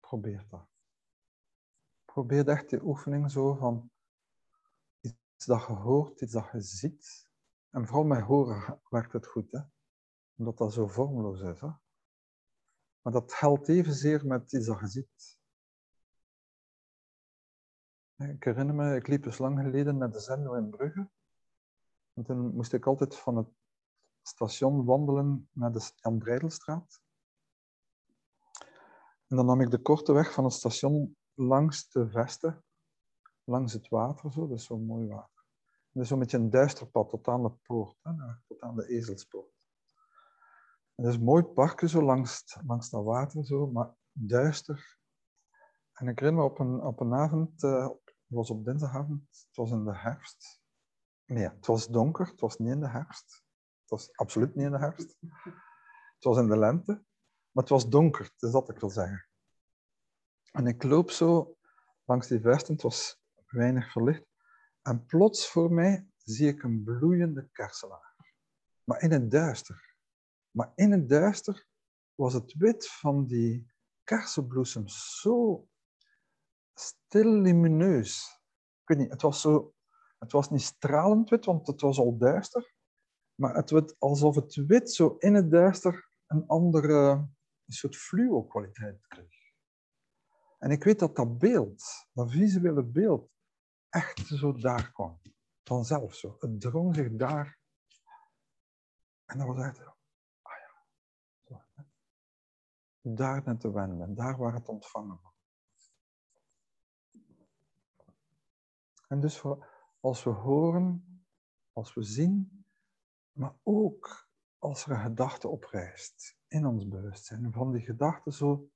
[0.00, 0.68] Probeer dat.
[2.04, 3.90] Probeer echt die oefening zo van
[5.00, 7.30] iets dat je hoort, iets dat je ziet.
[7.70, 9.60] En vooral met horen werkt het goed, hè?
[10.36, 11.60] omdat dat zo vormloos is.
[11.60, 11.70] Hè?
[13.02, 15.35] Maar dat geldt evenzeer met iets dat je ziet.
[18.16, 21.08] Ik herinner me, ik liep dus lang geleden naar de Zendo in Brugge.
[22.14, 23.48] En toen moest ik altijd van het
[24.22, 27.00] station wandelen naar de Jan Breidelstraat.
[29.26, 32.64] En dan nam ik de korte weg van het station langs de vesten,
[33.44, 35.44] langs het water, zo, dat is zo mooi water.
[35.90, 38.12] Dat is zo'n beetje een duister pad tot aan de poort, hè,
[38.46, 39.68] tot aan de ezelspoort.
[40.94, 44.98] En dat is mooi parkje zo langs, langs dat water, zo, maar duister.
[45.92, 47.90] En ik herinner me op een, op een avond, uh,
[48.26, 50.60] het was op dinsdagavond, het was in de herfst.
[51.26, 53.44] Nee, het was donker, het was niet in de herfst.
[53.80, 55.16] Het was absoluut niet in de herfst.
[56.14, 56.92] Het was in de lente,
[57.50, 59.26] maar het was donker, dat is dat ik wil zeggen.
[60.52, 61.56] En ik loop zo
[62.04, 64.24] langs die vesten, het was weinig verlicht.
[64.82, 68.14] En plots voor mij zie ik een bloeiende kerselaar.
[68.84, 69.94] Maar in het duister.
[70.50, 71.66] Maar in het duister
[72.14, 73.72] was het wit van die
[74.04, 75.68] kersenbloesem zo
[76.80, 78.40] stil lumineus.
[78.82, 79.74] Ik weet niet, het was, zo,
[80.18, 82.74] het was niet stralend wit, want het was al duister.
[83.34, 87.28] Maar het werd alsof het wit zo in het duister een andere
[87.66, 89.34] een soort fluo-kwaliteit kreeg.
[90.58, 93.30] En ik weet dat dat beeld, dat visuele beeld,
[93.88, 95.20] echt zo daar kwam.
[95.64, 96.36] Vanzelf zo.
[96.38, 97.58] Het drong zich daar.
[99.24, 99.78] En dat was echt,
[100.42, 100.84] ah ja.
[101.44, 101.62] Zo,
[103.00, 105.34] daar net te wenden, daar waar het ontvangen was.
[109.06, 109.42] En dus
[110.00, 111.24] als we horen,
[111.72, 112.64] als we zien,
[113.32, 114.28] maar ook
[114.58, 118.70] als er een gedachte oprijst in ons bewustzijn, van die gedachte zo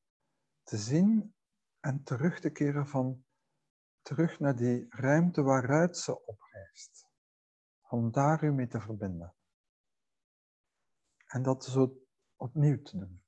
[0.63, 1.35] te zien
[1.81, 3.25] en terug te keren van
[4.03, 7.09] terug naar die ruimte waaruit ze oprijst.
[7.89, 9.35] Om daar u mee te verbinden.
[11.27, 12.07] En dat zo
[12.37, 13.23] opnieuw te doen.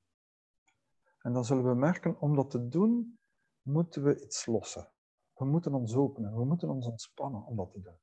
[1.18, 3.18] En dan zullen we merken, om dat te doen,
[3.62, 4.92] moeten we iets lossen.
[5.34, 7.98] We moeten ons openen, we moeten ons ontspannen om dat te doen.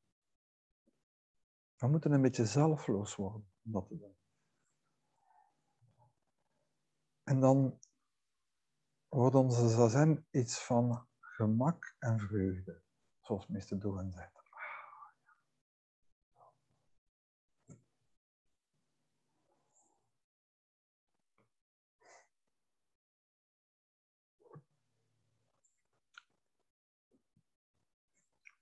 [1.77, 4.17] We moeten een beetje zelfloos worden om dat te doen.
[7.23, 7.79] En dan
[9.07, 12.81] wordt onze zazen iets van gemak en vreugde,
[13.21, 14.38] zoals meester Dogen zegt.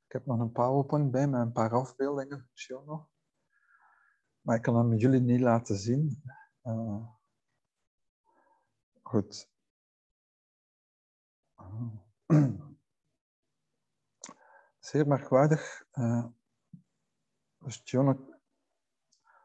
[0.07, 2.49] Ik heb nog een PowerPoint bij met een paar afbeeldingen,
[2.85, 3.09] nog.
[4.41, 6.23] Maar ik kan hem jullie niet laten zien.
[6.63, 7.07] Uh,
[9.01, 9.49] goed.
[11.55, 11.95] Oh.
[14.79, 15.85] Zeer merkwaardig.
[15.93, 16.25] Uh,
[17.57, 17.83] dus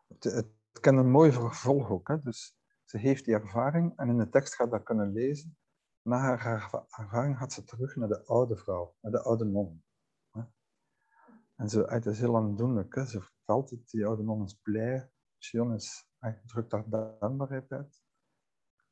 [0.08, 2.08] het, het kent een mooi vervolg ook.
[2.08, 2.22] Hè?
[2.22, 5.56] Dus ze heeft die ervaring en in de tekst gaat dat kunnen lezen.
[6.02, 9.84] Na haar ervaring gaat ze terug naar de oude vrouw, naar de oude non.
[11.62, 12.94] En ze, het is heel aandoenlijk.
[12.94, 15.10] Ze vertelt het, die oude man is blij.
[15.38, 16.08] Sion is,
[16.46, 18.02] drukt daar dankbaarheid uit.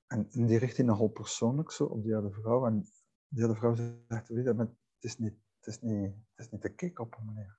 [0.07, 2.67] En in die richting nogal persoonlijk zo op die oude vrouw.
[2.67, 2.87] En
[3.29, 6.61] die oude vrouw zegt, weet je, het is niet, het is niet, het is niet
[6.61, 7.59] te kick op, meneer.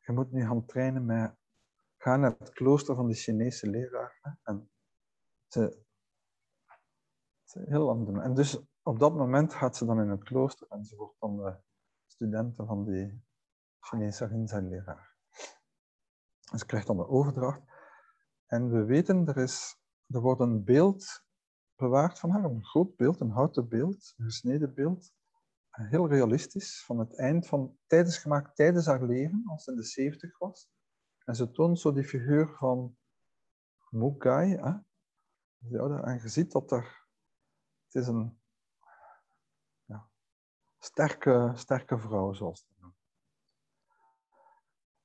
[0.00, 1.34] Je moet nu gaan trainen met,
[1.96, 4.38] ga naar het klooster van de Chinese leraar.
[4.42, 4.70] En
[5.46, 5.82] ze,
[7.44, 8.26] ze heel aandoenlijk.
[8.26, 11.36] En dus op dat moment gaat ze dan in het klooster en ze wordt dan
[11.36, 11.56] de
[12.06, 13.28] studenten van die
[13.80, 15.16] Chinese zijn leraar.
[16.56, 17.62] Ze krijgt dan de overdracht.
[18.46, 19.76] En we weten, er, is,
[20.06, 21.24] er wordt een beeld
[21.76, 25.12] bewaard van haar, een groot beeld, een houten beeld, een gesneden beeld.
[25.70, 29.82] Heel realistisch, van het eind van, tijdens gemaakt tijdens haar leven, als ze in de
[29.82, 30.70] 70 was.
[31.24, 32.96] En ze toont zo die figuur van
[33.90, 34.56] Mugai.
[34.56, 34.72] Hè?
[36.02, 37.06] En je ziet dat er,
[37.84, 38.40] het is een
[39.84, 40.08] ja,
[40.78, 42.66] sterke, sterke vrouw, zoals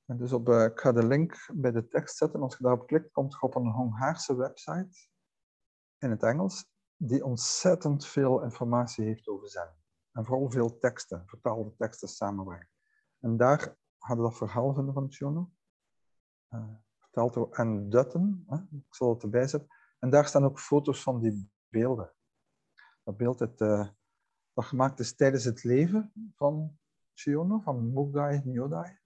[0.06, 2.42] En dus op, uh, ik ga de link bij de tekst zetten.
[2.42, 5.08] Als je daarop klikt, komt je op een Hongaarse website
[5.98, 9.74] in het Engels, die ontzettend veel informatie heeft over zen.
[10.12, 12.68] En vooral veel teksten, vertaalde teksten samenbrengen.
[13.20, 15.50] En daar hadden we dat verhaal vinden van Tjono.
[16.50, 18.56] Uh, verteld door Anne Dutton, hè?
[18.56, 19.70] ik zal het erbij zetten.
[19.98, 22.12] En daar staan ook foto's van die beelden.
[23.02, 23.88] Dat beeld het, uh,
[24.52, 26.78] dat gemaakt is tijdens het leven van
[27.14, 28.98] Chiono, van Mugai Nyodai.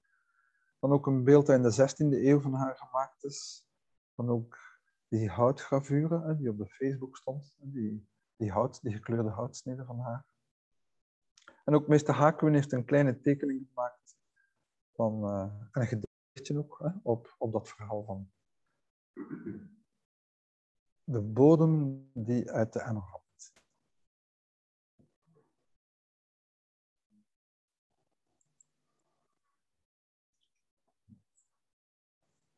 [0.80, 3.66] Dan ook een beeld dat in de 16e eeuw van haar gemaakt is.
[4.14, 4.58] Dan ook
[5.08, 7.54] die houtgravure die op de Facebook stond.
[7.58, 10.24] Die, die, hout, die gekleurde houtsneden van haar.
[11.64, 14.16] En ook meester Haakwen heeft een kleine tekening gemaakt
[14.92, 18.30] van uh, een gedichtje ook hè, op, op dat verhaal van
[21.04, 23.22] de bodem die uit de emmer had.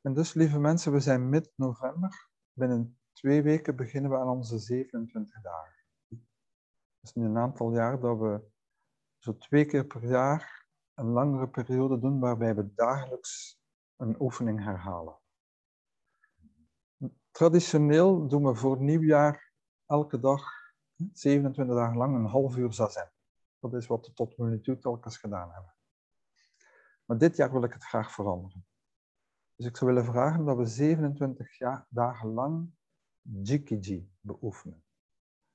[0.03, 2.28] En dus, lieve mensen, we zijn mid-november.
[2.53, 5.84] Binnen twee weken beginnen we aan onze 27 dagen.
[6.09, 8.50] Het is nu een aantal jaar dat we
[9.18, 13.61] zo twee keer per jaar een langere periode doen waarbij we dagelijks
[13.96, 15.18] een oefening herhalen.
[17.30, 19.53] Traditioneel doen we voor nieuwjaar
[19.86, 20.42] elke dag,
[21.12, 23.12] 27 dagen lang, een half uur zazen.
[23.59, 25.74] Dat is wat we tot nu toe telkens gedaan hebben.
[27.05, 28.66] Maar dit jaar wil ik het graag veranderen.
[29.62, 32.70] Dus ik zou willen vragen dat we 27 jaar, dagen lang
[33.20, 34.84] Jikiji beoefenen.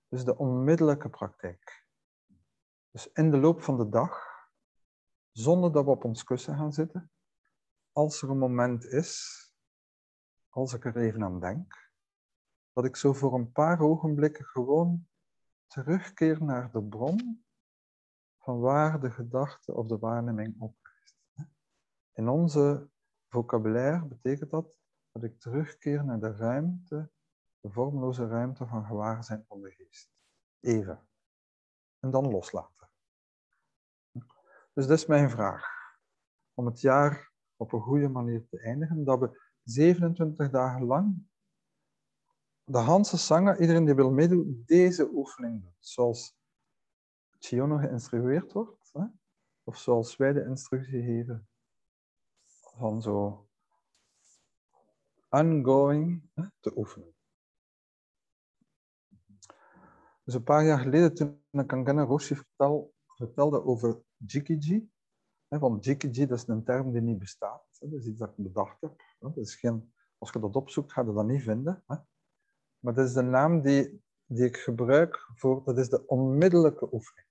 [0.08, 1.86] Dus de onmiddellijke praktijk.
[2.92, 4.26] Dus in de loop van de dag,
[5.32, 7.12] zonder dat we op ons kussen gaan zitten,
[7.92, 9.42] als er een moment is,
[10.50, 11.92] als ik er even aan denk,
[12.74, 15.08] dat ik zo voor een paar ogenblikken gewoon
[15.68, 17.46] terugkeer naar de bron
[18.38, 21.18] van waar de gedachte of de waarneming oprijst.
[22.14, 22.90] In onze
[23.28, 24.78] vocabulaire betekent dat
[25.20, 27.10] dat ik terugkeer naar de ruimte,
[27.60, 30.10] de vormloze ruimte van gewaarzijn van de geest.
[30.60, 31.08] Even.
[32.00, 32.90] En dan loslaten.
[34.74, 35.66] Dus dat is mijn vraag.
[36.54, 41.28] Om het jaar op een goede manier te eindigen, dat we 27 dagen lang
[42.64, 45.76] de Hanse zanger, iedereen die wil meedoen, deze oefening doet.
[45.80, 46.36] Zoals
[47.40, 49.06] Chiono geïnstrueerd wordt, hè?
[49.64, 51.48] of zoals wij de instructie geven
[52.78, 53.48] van zo
[55.30, 57.16] ongoing te oefenen.
[60.24, 64.92] Dus een paar jaar geleden, toen ik aan Gana Roshi vertel, vertelde over Jikiji,
[65.48, 68.82] want Jikiji dat is een term die niet bestaat, dat is iets dat ik bedacht
[68.82, 69.02] heb.
[69.20, 71.84] Dat is geen, als je dat opzoekt, ga je dat niet vinden.
[72.80, 77.28] Maar dat is de naam die, die ik gebruik voor, dat is de onmiddellijke oefening.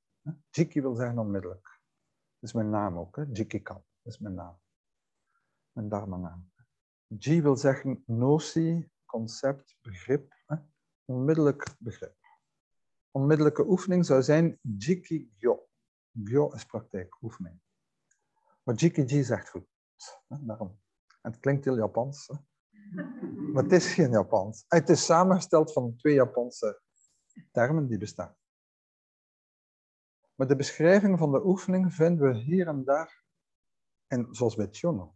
[0.50, 1.80] Jiki wil zeggen onmiddellijk.
[2.38, 3.22] Dat is mijn naam ook, hè.
[3.32, 4.58] Jikikan, dat is mijn naam
[5.76, 6.50] mijn dharma-naam.
[7.06, 10.56] Ji wil zeggen notie, concept, begrip, hè?
[11.04, 12.16] onmiddellijk begrip.
[13.10, 15.68] Onmiddellijke oefening zou zijn Jiki Gyo.
[16.24, 17.60] Gyo is praktijk, oefening.
[18.62, 19.66] Maar Jiki Ji zegt goed.
[20.28, 20.44] Hè?
[20.44, 20.80] Daarom.
[21.20, 22.26] het klinkt heel Japans.
[22.26, 22.34] Hè?
[23.52, 24.64] Maar het is geen Japans.
[24.68, 26.80] Het is samengesteld van twee Japanse
[27.52, 28.36] termen die bestaan.
[30.34, 33.24] Maar de beschrijving van de oefening vinden we hier en daar,
[34.06, 35.14] en zoals bij Chono.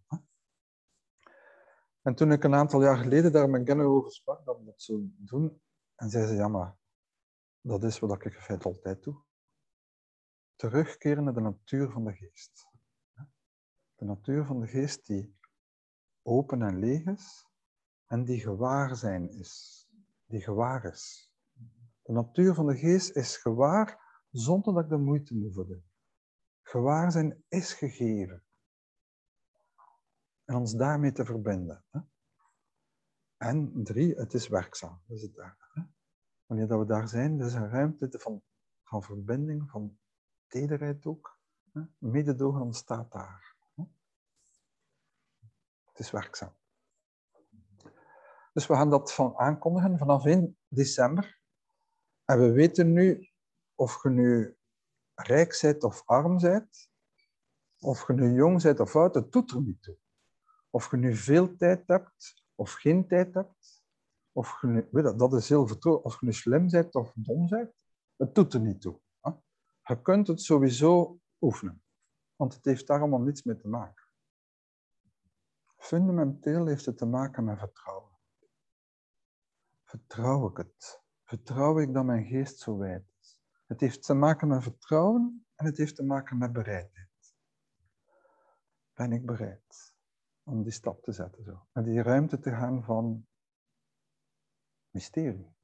[2.03, 4.83] En toen ik een aantal jaar geleden daar met Genno over sprak, dat we dat
[4.83, 5.63] zo doen,
[5.95, 6.77] en zei ze, ja maar,
[7.61, 9.23] dat is wat ik in altijd doe.
[10.57, 12.69] Terugkeren naar de natuur van de geest.
[13.95, 15.39] De natuur van de geest die
[16.23, 17.47] open en leeg is,
[18.07, 19.85] en die gewaar zijn is.
[20.27, 21.33] Die gewaar is.
[22.03, 25.85] De natuur van de geest is gewaar zonder dat ik de moeite moet doen.
[26.63, 28.45] Gewaar zijn is gegeven
[30.51, 31.85] en ons daarmee te verbinden.
[31.91, 32.01] Hè?
[33.37, 35.01] En drie, het is werkzaam.
[35.07, 35.37] Dat is het.
[35.37, 35.83] Hè?
[36.47, 38.43] Wanneer dat we daar zijn, dat is een ruimte van,
[38.83, 39.99] van verbinding, van
[40.47, 41.39] tederheid ook.
[41.73, 41.81] Hè?
[41.99, 43.57] Mededogen ontstaat daar.
[43.75, 43.85] Hè?
[45.85, 46.55] Het is werkzaam.
[48.53, 51.41] Dus we gaan dat van aankondigen vanaf 1 december.
[52.25, 53.31] En we weten nu
[53.75, 54.59] of je nu
[55.15, 56.91] rijk bent of arm bent,
[57.79, 59.99] of je nu jong bent of oud, het doet er niet toe.
[60.71, 63.85] Of je nu veel tijd hebt of geen tijd hebt,
[64.33, 66.15] of je weet dat, dat is heel vertrouwelijk.
[66.15, 69.01] Of je nu slim bent of dom bent, het doet er niet toe.
[69.83, 71.83] Je kunt het sowieso oefenen,
[72.37, 74.05] want het heeft daar allemaal niets mee te maken.
[75.77, 78.19] Fundamenteel heeft het te maken met vertrouwen.
[79.85, 81.03] Vertrouw ik het?
[81.25, 83.41] Vertrouw ik dat mijn geest zo wijd is?
[83.67, 87.35] Het heeft te maken met vertrouwen en het heeft te maken met bereidheid.
[88.95, 89.90] Ben ik bereid?
[90.51, 91.45] Om die stap te zetten.
[91.45, 91.67] Zo.
[91.73, 93.27] Naar die ruimte te gaan van
[94.91, 95.59] mysterie.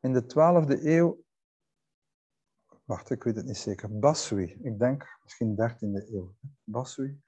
[0.00, 1.24] In de 12e eeuw,
[2.84, 6.34] wacht, ik weet het niet zeker, Basui, ik denk misschien 13e eeuw,
[6.64, 7.22] Basui,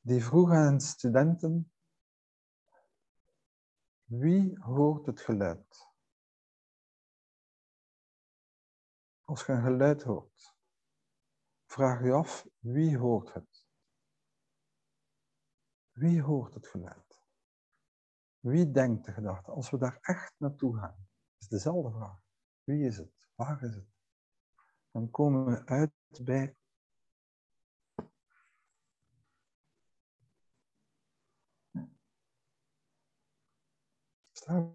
[0.00, 1.72] die vroeg aan studenten,
[4.04, 5.90] wie hoort het geluid?
[9.24, 10.51] Als je een geluid hoort,
[11.72, 13.66] vraag je af, wie hoort het?
[15.92, 17.20] Wie hoort het geluid?
[18.40, 19.50] Wie denkt de gedachte?
[19.50, 21.08] Als we daar echt naartoe gaan,
[21.38, 22.20] is dezelfde vraag.
[22.64, 23.28] Wie is het?
[23.34, 23.90] Waar is het?
[24.90, 25.92] Dan komen we uit
[26.22, 26.56] bij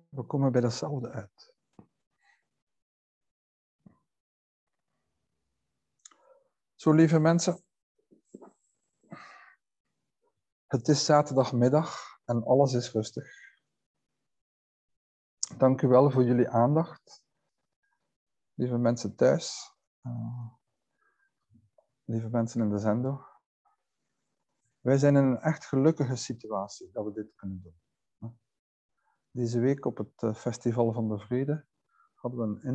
[0.10, 1.47] We komen bij datzelfde uit.
[6.94, 7.64] Lieve mensen.
[10.66, 13.28] Het is zaterdagmiddag en alles is rustig.
[15.58, 17.24] Dank u wel voor jullie aandacht.
[18.54, 19.76] Lieve mensen thuis.
[20.02, 20.48] Uh,
[22.04, 23.26] lieve mensen in de zendo.
[24.80, 28.40] Wij zijn in een echt gelukkige situatie dat we dit kunnen doen.
[29.32, 31.66] Deze week op het eh, Festival van de Vrede
[32.14, 32.70] hadden we een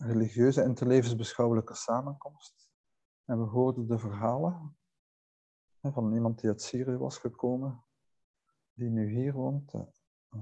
[0.00, 2.68] interreligieuze, interlevensbeschouwelijke samenkomst.
[3.24, 4.76] En we hoorden de verhalen
[5.80, 7.84] van iemand die uit Syrië was gekomen,
[8.72, 9.74] die nu hier woont.
[9.74, 10.40] Eh,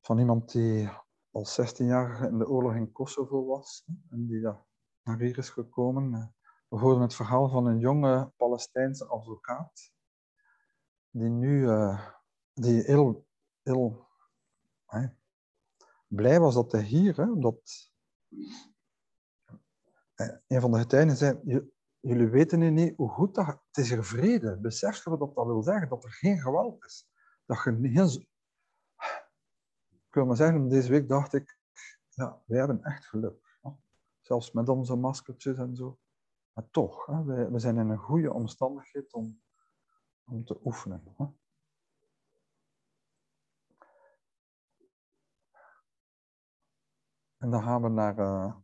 [0.00, 0.88] van iemand die
[1.30, 4.40] als 16-jarige in de oorlog in Kosovo was en die
[5.02, 6.34] naar hier is gekomen.
[6.68, 9.92] We hoorden het verhaal van een jonge Palestijnse advocaat
[11.10, 12.08] die nu uh,
[12.52, 13.26] die heel,
[13.62, 14.08] heel
[16.08, 17.92] blij was dat hij hier, hè, omdat
[20.46, 21.40] een van de getuigen zei,
[22.00, 24.58] jullie weten niet hoe goed dat, het is er vrede.
[24.58, 25.88] Besef je wat dat wil zeggen?
[25.88, 27.08] Dat er geen geweld is.
[27.46, 28.26] Dat je niet
[29.90, 31.58] Ik wil maar zeggen, deze week dacht ik,
[32.08, 33.58] ja, wij hebben echt geluk.
[33.60, 33.70] Hè?
[34.20, 35.98] Zelfs met onze maskertjes en zo.
[36.52, 39.40] Maar toch, hè, we zijn in een goede omstandigheid om
[40.28, 41.02] om te oefenen.
[47.38, 48.54] En dan gaan we naar uh,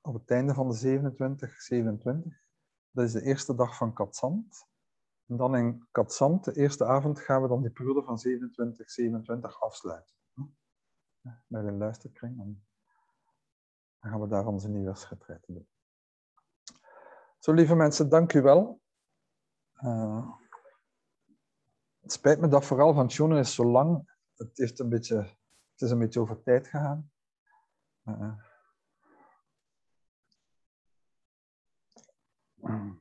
[0.00, 2.42] op het einde van de 27, 27.
[2.90, 4.68] Dat is de eerste dag van Katzand.
[5.26, 9.60] En dan in Katzand, de eerste avond, gaan we dan die periode van 27, 27
[9.60, 10.14] afsluiten.
[11.46, 12.40] Bij de luisterkring.
[12.40, 12.64] En
[14.00, 15.68] dan gaan we daar onze nieuwjaarsgetreiten doen.
[17.38, 18.80] Zo, lieve mensen, dank u wel.
[19.82, 20.30] Uh,
[22.00, 24.12] het spijt me dat vooral van Tjonen is zo lang.
[24.34, 25.16] Het, heeft een beetje,
[25.72, 27.10] het is een beetje over tijd gegaan.
[28.10, 28.50] Uh,
[32.68, 32.99] um.